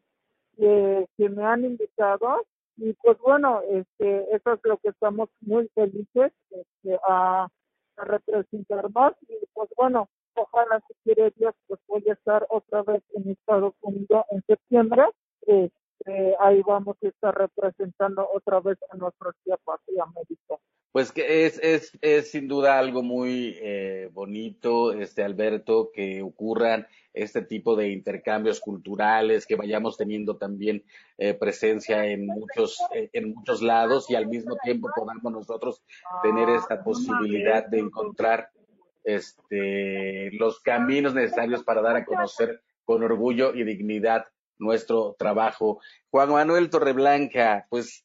[0.56, 2.46] que, que me han invitado
[2.76, 7.48] y pues bueno, este, eso es lo que estamos muy felices este, a,
[7.96, 12.82] a representar más y pues bueno, ojalá si quiere Dios pues voy a estar otra
[12.82, 15.04] vez en Estados Unidos en septiembre,
[15.42, 20.60] este, ahí vamos a estar representando otra vez a nuestros Chiapas y a México.
[20.96, 26.86] Pues que es, es, es sin duda algo muy eh, bonito, este Alberto, que ocurran
[27.12, 30.84] este tipo de intercambios culturales, que vayamos teniendo también
[31.18, 35.82] eh, presencia en muchos, eh, en muchos lados y al mismo tiempo podamos nosotros
[36.22, 38.48] tener esta posibilidad de encontrar
[39.06, 44.26] este los caminos necesarios para dar a conocer con orgullo y dignidad
[44.58, 45.80] nuestro trabajo.
[46.10, 48.04] Juan Manuel Torreblanca, pues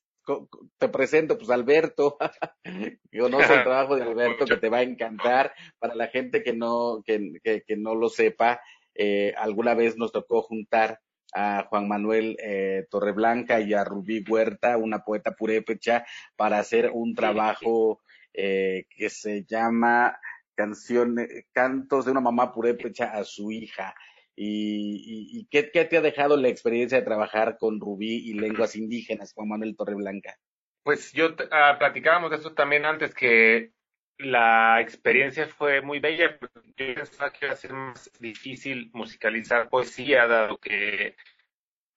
[0.78, 2.18] te presento, pues Alberto,
[3.20, 5.54] conoce el trabajo de Alberto que te va a encantar.
[5.80, 8.62] Para la gente que no, que, que no lo sepa,
[8.94, 11.00] eh, alguna vez nos tocó juntar
[11.34, 17.16] a Juan Manuel eh, Torreblanca y a Rubí Huerta, una poeta purépecha, para hacer un
[17.16, 18.02] trabajo
[18.34, 20.18] eh, que se llama
[20.56, 23.96] canciones, cantos de una mamá purépecha a su hija.
[24.36, 28.34] ¿Y, y, y qué, qué te ha dejado la experiencia de trabajar con Rubí y
[28.34, 30.38] lenguas indígenas, Juan Manuel Torreblanca?
[30.84, 33.72] Pues yo ah, platicábamos de eso también antes, que
[34.18, 36.40] la experiencia fue muy bella.
[36.78, 41.16] Yo pensaba que iba a ser más difícil musicalizar poesía, dado que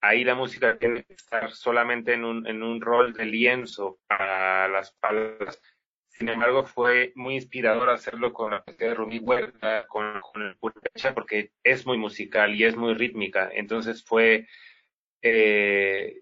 [0.01, 4.67] ahí la música tiene que estar solamente en un, en un rol de lienzo para
[4.67, 5.59] las palabras.
[6.17, 11.13] Sin embargo, fue muy inspirador hacerlo con la poesía de Rubí Huerta, con, el Purépecha,
[11.13, 13.49] porque es muy musical y es muy rítmica.
[13.53, 14.47] Entonces fue
[15.21, 16.21] eh,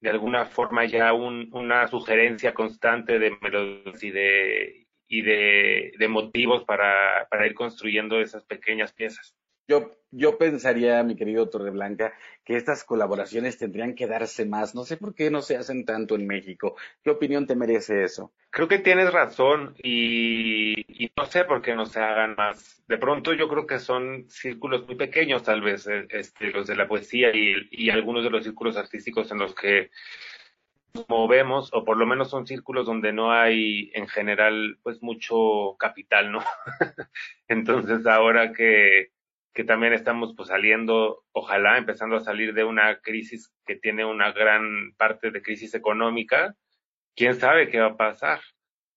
[0.00, 6.62] de alguna forma ya un, una sugerencia constante de melodías y de, y de, motivos
[6.62, 9.34] para ir construyendo esas pequeñas piezas.
[9.68, 12.14] Yo, yo pensaría, mi querido Torreblanca,
[12.44, 14.74] que estas colaboraciones tendrían que darse más.
[14.74, 16.76] No sé por qué no se hacen tanto en México.
[17.02, 18.32] ¿Qué opinión te merece eso?
[18.50, 22.84] Creo que tienes razón y, no sé por qué no se hagan más.
[22.86, 26.76] De pronto yo creo que son círculos muy pequeños tal vez, eh, este, los de
[26.76, 29.90] la poesía y, y algunos de los círculos artísticos en los que
[31.08, 36.32] movemos, o por lo menos son círculos donde no hay en general pues mucho capital,
[36.32, 36.38] ¿no?
[37.48, 39.10] Entonces ahora que
[39.56, 44.30] que también estamos pues saliendo, ojalá empezando a salir de una crisis que tiene una
[44.32, 46.54] gran parte de crisis económica,
[47.16, 48.40] quién sabe qué va a pasar.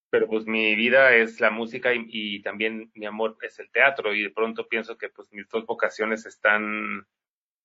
[0.10, 4.24] Pero pues mi vida es la música y, también mi amor es el teatro y
[4.24, 7.07] de pronto pienso que pues mis dos vocaciones están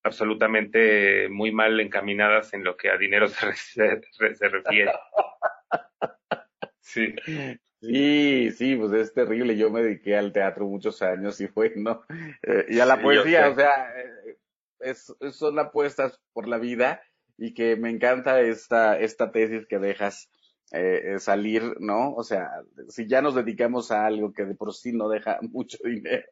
[0.05, 4.93] absolutamente muy mal encaminadas en lo que a dinero se refiere.
[6.79, 7.13] Sí.
[7.87, 9.57] Sí, sí, pues es terrible.
[9.57, 12.03] Yo me dediqué al teatro muchos años y fue, ¿no?
[12.43, 14.39] Eh, y a la Sí, poesía, o sea, eh,
[14.81, 17.03] es, es- son apuestas por la vida
[17.37, 20.31] y que me encanta esta, esta tesis que dejas
[20.73, 22.15] eh, eh, salir, ¿no?
[22.15, 22.51] O sea,
[22.89, 26.25] si ya nos dedicamos a algo que de por sí no deja mucho dinero,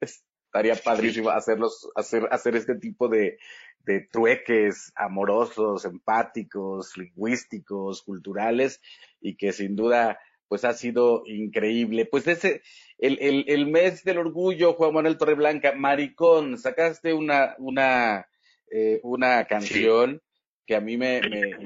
[0.00, 3.38] estaría padrísimo hacerlos, hacer, hacer este tipo de,
[3.84, 8.80] de trueques amorosos, empáticos, lingüísticos, culturales
[9.20, 10.18] y que sin duda
[10.48, 12.06] pues ha sido increíble.
[12.06, 12.62] Pues ese,
[12.98, 18.26] el, el, el mes del orgullo, Juan Manuel Torreblanca, Maricón, sacaste una, una,
[18.70, 20.20] eh, una canción
[20.66, 21.56] que a mí me, me,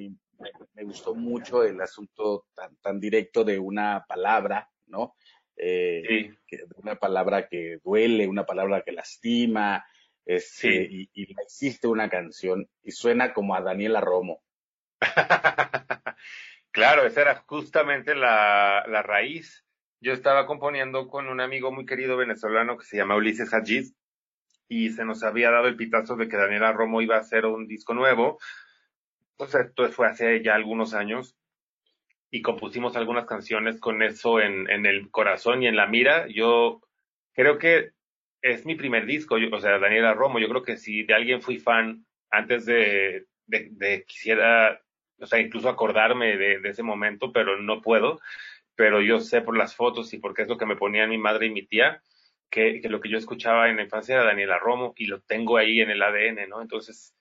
[0.74, 5.14] me- gustó mucho el asunto tan, tan directo de una palabra, ¿no?
[5.56, 6.38] Eh, Sí.
[6.46, 9.84] que- una palabra que duele, una palabra que lastima,
[10.24, 14.42] este, y, y hiciste una canción y suena como a Daniela Romo.
[16.72, 19.64] Claro, esa era justamente la, la raíz.
[20.00, 23.94] Yo estaba componiendo con un amigo muy querido venezolano que se llama Ulises Hajiz
[24.68, 27.68] y se nos había dado el pitazo de que Daniela Romo iba a hacer un
[27.68, 28.38] disco nuevo.
[29.36, 31.36] Pues esto fue hace ya algunos años
[32.30, 36.26] y compusimos algunas canciones con eso en, en el corazón y en la mira.
[36.28, 36.80] Yo
[37.34, 37.90] creo que
[38.40, 40.38] es mi primer disco, o sea, Daniela Romo.
[40.38, 44.80] Yo creo que si de alguien fui fan antes de, de, de quisiera,
[45.22, 48.20] o sea, incluso acordarme de, ese momento, pero no puedo.
[48.74, 51.46] Pero yo sé por las fotos y porque es lo que me ponían mi madre
[51.46, 52.02] y mi tía,
[52.50, 55.56] que, que lo que yo escuchaba en la infancia era Daniela Romo y lo tengo
[55.56, 56.62] ahí en el ADN, ¿no?
[56.62, 57.14] Entonces,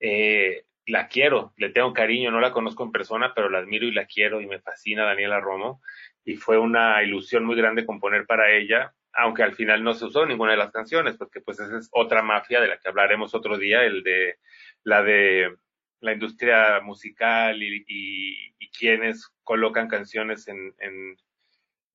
[0.00, 3.92] eh, la quiero, le tengo cariño, no la conozco en persona, pero la admiro y
[3.92, 5.82] la quiero y me fascina Daniela Romo.
[6.24, 10.24] Y fue una ilusión muy grande componer para ella, aunque al final no se usó
[10.24, 13.58] ninguna de las canciones, porque pues esa es otra mafia de la que hablaremos otro
[13.58, 14.36] día, el de
[14.84, 15.56] la de
[16.00, 20.74] la industria musical y, y, quienes colocan canciones en,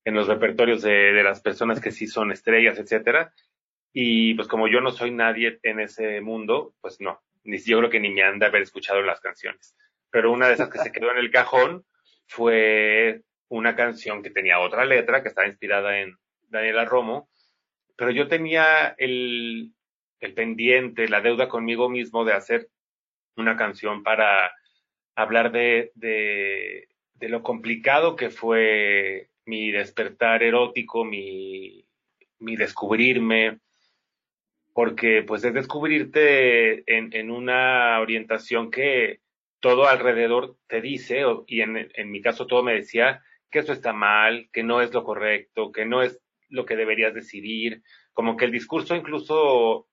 [0.06, 3.34] los repertorios de, las personas que sí son estrellas, etcétera.
[3.94, 7.90] Y pues como yo no soy nadie en ese mundo, pues no, ni yo creo
[7.90, 9.76] que ni me han de haber escuchado las canciones.
[10.10, 11.86] Pero una de esas que se quedó en el cajón
[12.28, 16.18] fue una canción que tenía otra letra, que estaba inspirada en
[16.50, 17.30] Daniela Romo,
[17.96, 19.74] pero yo tenía el
[20.36, 22.70] pendiente, la deuda conmigo mismo de hacer
[23.36, 24.54] una canción para
[25.16, 26.88] hablar de, de,
[27.30, 31.86] lo complicado que fue mi despertar erótico, mi,
[32.40, 33.60] mi descubrirme,
[34.74, 39.22] porque pues es descubrirte en, en una orientación que
[39.62, 43.94] todo alrededor te dice, y en, en mi caso todo me decía que eso está
[43.94, 46.20] mal, que no es lo correcto, que no es
[46.50, 47.82] lo que deberías decidir,
[48.12, 49.88] como que el discurso incluso,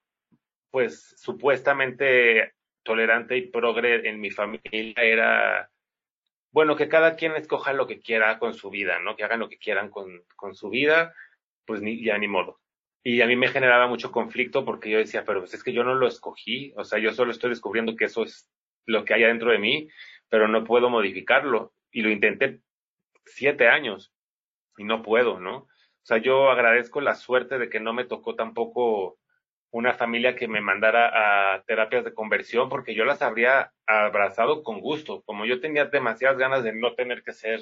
[0.71, 5.71] pues supuestamente tolerante y progre en mi familia era,
[6.51, 9.17] bueno, que cada quien escoja lo que quiera con su vida, ¿no?
[9.17, 11.15] Que hagan lo que quieran con, con su vida,
[11.67, 12.61] pues ni, ya ni modo.
[13.03, 15.85] Y a mí me generaba mucho conflicto porque yo decía, pero pues es que yo
[15.85, 18.51] no lo escogí, o sea, yo solo estoy descubriendo que eso es
[18.87, 19.89] lo que hay adentro de mí,
[20.29, 21.73] pero no puedo modificarlo.
[21.93, 22.61] Y lo intenté
[23.25, 24.13] siete años
[24.77, 25.57] y no puedo, ¿no?
[25.57, 29.19] O sea, yo agradezco la suerte de que no me tocó tampoco
[29.73, 34.81] una familia que me mandara a terapias de conversión porque yo las habría abrazado con
[34.81, 35.23] gusto.
[35.23, 37.61] Como yo tenía demasiadas ganas de no tener que ser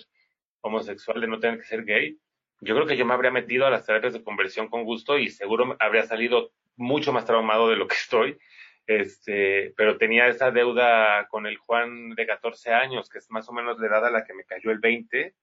[0.61, 2.19] homosexual, de no tener que ser gay,
[2.61, 5.29] yo creo que yo me habría metido a las terapias de conversión con gusto y
[5.29, 8.39] seguro habría salido mucho más traumado de lo que estoy.
[8.87, 13.53] Este, pero tenía esa deuda con el Juan de 14 años, que es más o
[13.53, 15.35] menos la edad a la que me cayó el 20,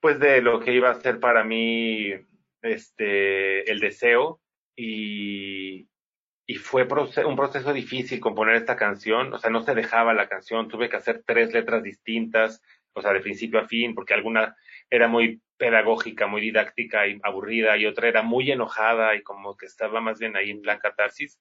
[0.00, 2.14] pues de lo que iba a ser para mí
[2.62, 4.39] este, el deseo
[4.82, 5.88] y,
[6.58, 6.86] fue
[7.24, 10.96] un proceso difícil componer esta canción, o sea, no se dejaba la canción, tuve que
[10.96, 12.62] hacer tres letras distintas,
[12.92, 14.56] o sea, de principio a fin, porque alguna
[14.88, 19.66] era muy pedagógica, muy didáctica y aburrida, y otra era muy enojada y como que
[19.66, 21.38] estaba más bien ahí en plan catarsis.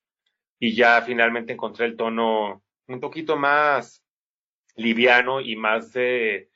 [0.60, 4.04] Y ya finalmente encontré el tono un poquito más
[4.76, 6.50] liviano y más de,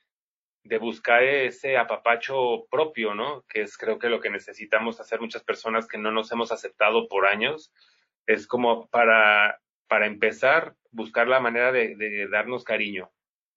[0.64, 3.44] de buscar ese apapacho propio, ¿no?
[3.48, 7.06] Que es creo que lo que necesitamos hacer muchas personas que no nos hemos aceptado
[7.06, 7.70] por años.
[8.26, 13.10] Es como para, para empezar, buscar la manera de, darnos cariño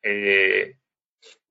[0.03, 0.75] eh,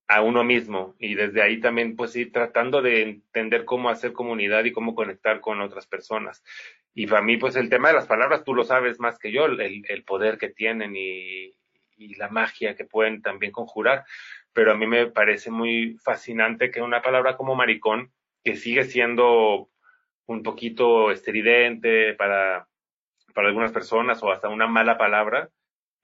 [0.09, 4.65] a uno mismo y desde ahí también pues ir tratando de entender cómo hacer comunidad
[4.65, 6.45] y cómo conectar con otras personas.
[6.93, 9.47] Y para mí pues el tema de las palabras, tú lo sabes más que yo,
[9.47, 11.55] el, poder que tienen y
[12.19, 14.05] la magia que pueden también conjurar
[14.57, 18.11] pero a mí me parece muy fascinante que una palabra como maricón,
[18.43, 19.69] que sigue siendo
[20.25, 22.67] un poquito estridente para,
[23.35, 25.51] para algunas personas o hasta una mala palabra,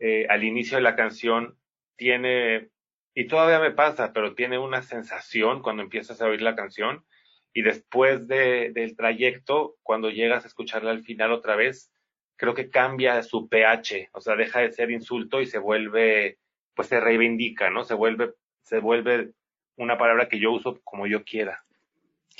[0.00, 1.56] eh, al inicio de la canción
[1.96, 2.68] tiene,
[3.14, 7.06] y todavía me pasa, pero tiene una sensación cuando empiezas a oír la canción
[7.54, 11.90] y después de, del trayecto, cuando llegas a escucharla al final otra vez,
[12.36, 16.38] creo que cambia su pH, o sea, deja de ser insulto y se vuelve,
[16.74, 17.84] pues se reivindica, ¿no?
[17.84, 19.32] Se vuelve se vuelve
[19.76, 21.64] una palabra que yo uso como yo quiera.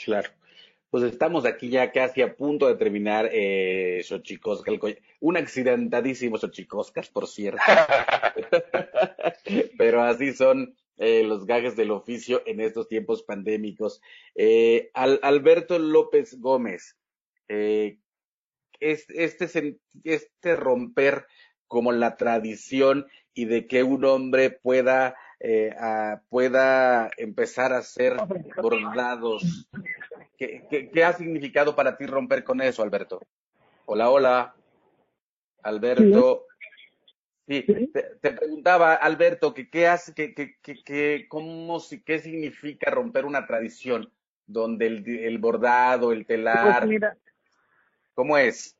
[0.04, 0.30] Claro.
[0.90, 4.78] Pues estamos aquí ya casi a punto de terminar eh, Xochicóscal.
[5.20, 7.62] Un accidentadísimo Xochicóscal, por cierto.
[9.78, 14.02] Pero así son eh, los gajes del oficio en estos tiempos pandémicos.
[14.34, 16.98] Eh, Al Alberto López Gómez,
[17.48, 17.98] eh,
[18.78, 21.26] este, este romper
[21.66, 28.16] como la tradición y de que un hombre pueda eh, a, pueda empezar a hacer
[28.62, 29.68] bordados.
[30.38, 33.20] ¿Qué, ¿Qué, qué, ha significado para ti romper con eso, Alberto?
[33.86, 34.54] Hola, hola.
[35.64, 36.46] Alberto.
[37.48, 37.62] Sí,
[37.92, 43.24] te, te preguntaba, Alberto, que qué hace, que, que, que, que cómo, qué significa romper
[43.24, 44.12] una tradición
[44.46, 46.82] donde el, el bordado, el telar.
[46.82, 47.16] Pues mira,
[48.14, 48.76] ¿Cómo es?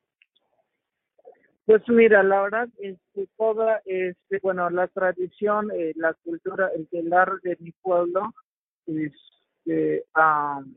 [1.73, 7.41] Pues mira, la verdad, este, toda, este, bueno, la tradición, eh, la cultura, el telar
[7.41, 8.35] de mi pueblo,
[8.87, 10.75] este, um,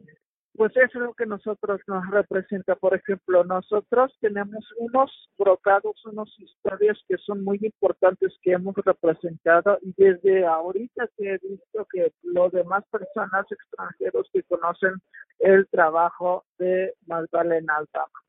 [0.54, 2.78] pues es lo que nosotros nos representa.
[2.78, 9.78] Por ejemplo, nosotros tenemos unos brocados, unas historias que son muy importantes que hemos representado
[9.82, 14.94] y desde ahorita que he visto que los demás personas extranjeros que conocen
[15.40, 18.22] el trabajo de Magdalena Altama.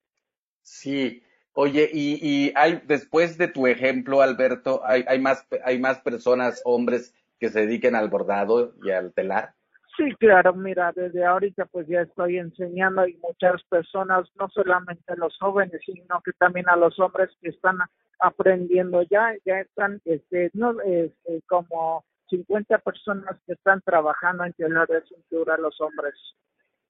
[0.63, 1.23] Sí,
[1.59, 6.61] Oye, y, y hay, después de tu ejemplo, Alberto, hay, hay más, hay más personas,
[6.67, 9.55] hombres, que se dediquen al bordado y al telar.
[9.97, 15.17] Sí, claro, mira, desde ahorita pues ya estoy enseñando y muchas personas, no solamente a
[15.17, 17.79] los jóvenes, sino que también a los hombres que están
[18.19, 24.89] aprendiendo ya, ya están, este, no, este, como 50 personas que están trabajando en telar
[24.89, 26.15] de cintura los hombres.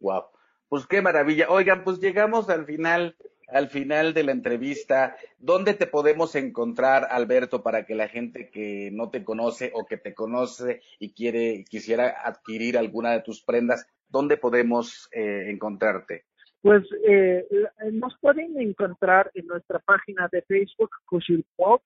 [0.01, 0.25] Wow,
[0.69, 1.47] pues qué maravilla.
[1.51, 3.14] Oigan, pues llegamos al final
[3.47, 8.91] al final de la entrevista, ¿dónde te podemos encontrar, Alberto, para que la gente que
[8.93, 13.87] no te conoce o que te conoce y quiere quisiera adquirir alguna de tus prendas,
[14.09, 16.25] ¿dónde podemos eh, encontrarte?
[16.63, 17.47] Pues eh,
[17.93, 21.83] nos pueden encontrar en nuestra página de Facebook, Cushilpok,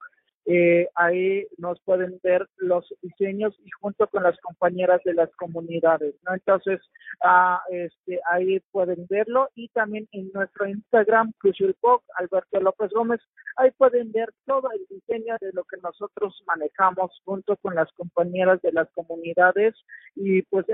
[0.53, 6.16] eh, ahí nos pueden ver los diseños y junto con las compañeras de las comunidades,
[6.26, 6.34] ¿no?
[6.34, 6.80] Entonces,
[7.22, 13.20] ah, este, ahí pueden verlo y también en nuestro Instagram, Crucialpop, Alberto López Gómez,
[13.59, 18.61] ahí pueden ver todo el diseño de lo que nosotros manejamos junto con las compañeras
[18.62, 19.76] de las comunidades
[20.16, 20.66] y pues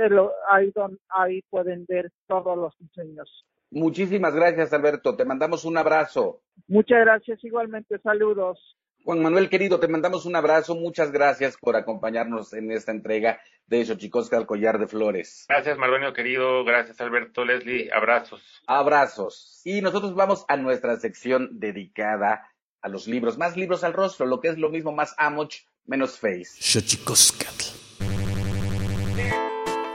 [0.48, 3.44] ahí, don, ahí pueden ver todos los diseños.
[3.70, 5.16] Muchísimas gracias, Alberto.
[5.16, 6.40] Te mandamos un abrazo.
[6.66, 7.98] Muchas gracias, igualmente.
[7.98, 8.58] Saludos.
[9.06, 10.74] Juan Manuel, querido, te mandamos un abrazo.
[10.74, 13.38] Muchas gracias por acompañarnos en esta entrega
[13.68, 15.44] de Xochicosca al Collar de Flores.
[15.48, 16.64] Gracias, Marbonio, querido.
[16.64, 17.88] Gracias, Alberto, Leslie.
[17.92, 18.42] Abrazos.
[18.66, 19.60] Abrazos.
[19.62, 22.50] Y nosotros vamos a nuestra sección dedicada
[22.82, 23.38] a los libros.
[23.38, 25.54] Más libros al rostro, lo que es lo mismo, más amoch,
[25.84, 26.58] menos face.
[26.58, 27.64] Xochicoscatl.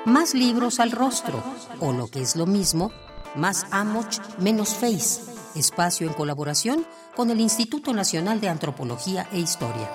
[0.06, 1.44] Más libros al rostro,
[1.82, 2.94] o lo que es lo mismo,
[3.36, 5.30] más amoch, menos face.
[5.54, 6.86] Espacio en colaboración
[7.16, 9.90] con el Instituto Nacional de Antropología e Historia.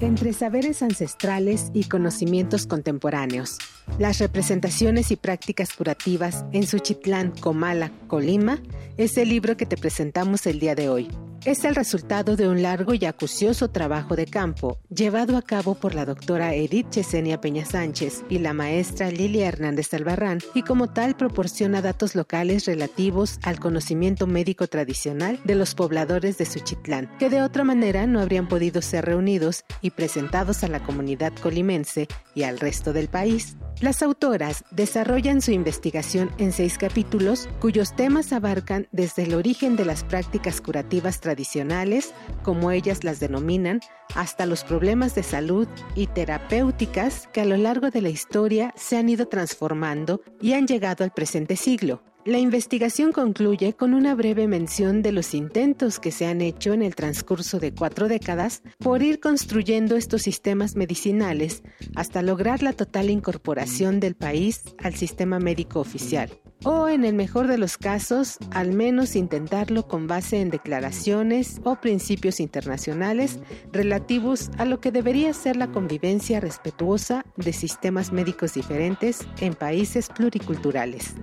[0.00, 3.58] Entre saberes ancestrales y conocimientos contemporáneos,
[3.98, 8.60] las representaciones y prácticas curativas en Suchitlán, Comala, Colima,
[8.96, 11.08] es el libro que te presentamos el día de hoy.
[11.46, 15.94] es el resultado de un largo y acucioso trabajo de campo llevado a cabo por
[15.94, 21.16] la doctora Edith Chesenia Peña Sánchez y la maestra Lilia Hernández Albarrán y como tal
[21.16, 27.42] proporciona datos locales relativos al conocimiento médico tradicional de los pobladores de Suchitlán, que de
[27.42, 32.58] otra manera no habrían podido ser reunidos y presentados a la comunidad colimense y al
[32.58, 33.56] resto del país.
[33.82, 39.84] Las autoras desarrollan su investigación en seis capítulos cuyos temas abarcan desde el origen de
[39.84, 43.80] las prácticas curativas tradicionales, como ellas las denominan,
[44.14, 48.96] hasta los problemas de salud y terapéuticas que a lo largo de la historia se
[48.96, 52.02] han ido transformando y han llegado al presente siglo.
[52.26, 56.82] La investigación concluye con una breve mención de los intentos que se han hecho en
[56.82, 61.62] el transcurso de cuatro décadas por ir construyendo estos sistemas medicinales
[61.94, 66.28] hasta lograr la total incorporación del país al sistema médico oficial.
[66.64, 71.76] O en el mejor de los casos, al menos intentarlo con base en declaraciones o
[71.76, 73.38] principios internacionales
[73.72, 80.08] relativos a lo que debería ser la convivencia respetuosa de sistemas médicos diferentes en países
[80.08, 81.14] pluriculturales.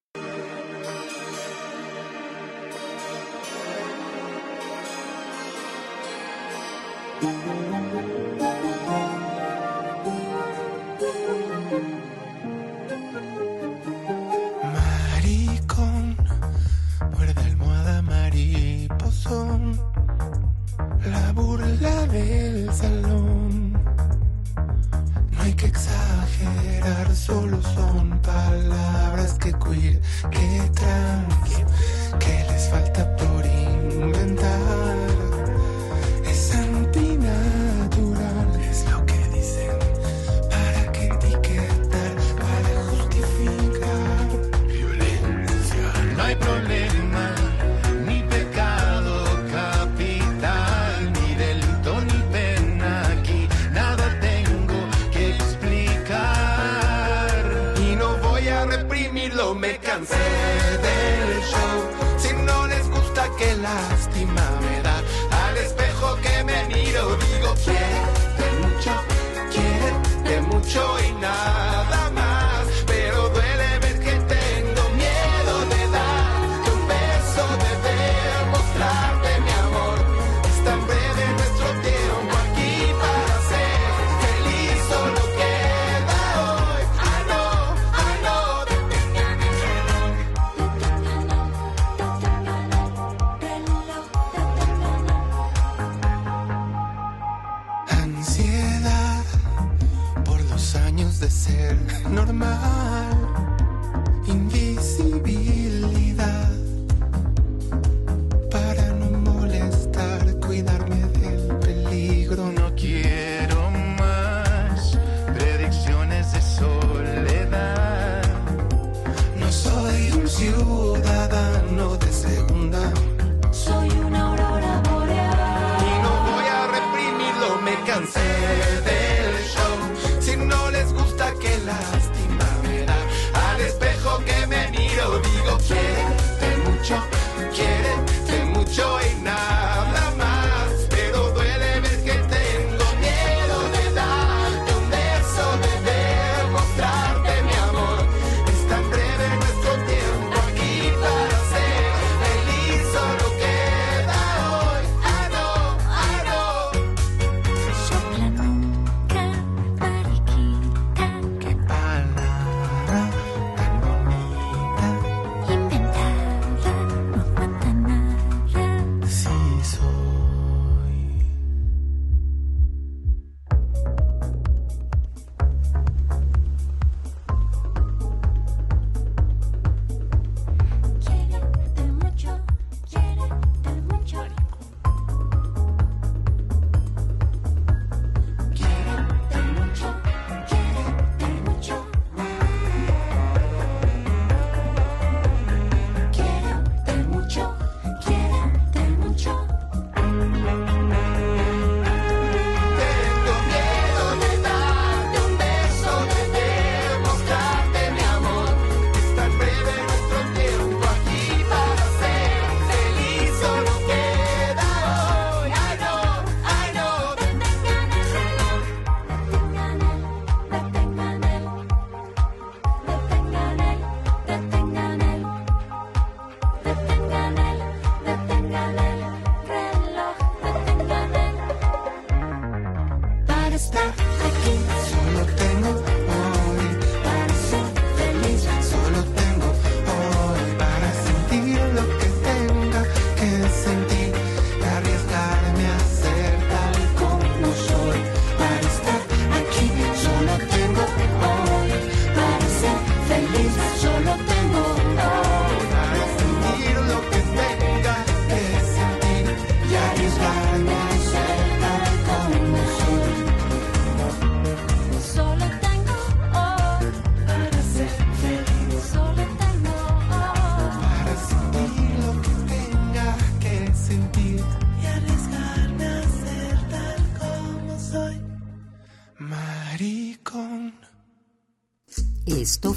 [27.15, 29.99] Solo son palabras que queer,
[30.31, 31.63] que trans,
[32.19, 33.12] que les falta
[70.73, 71.52] quiere mucho
[102.09, 103.02] normal.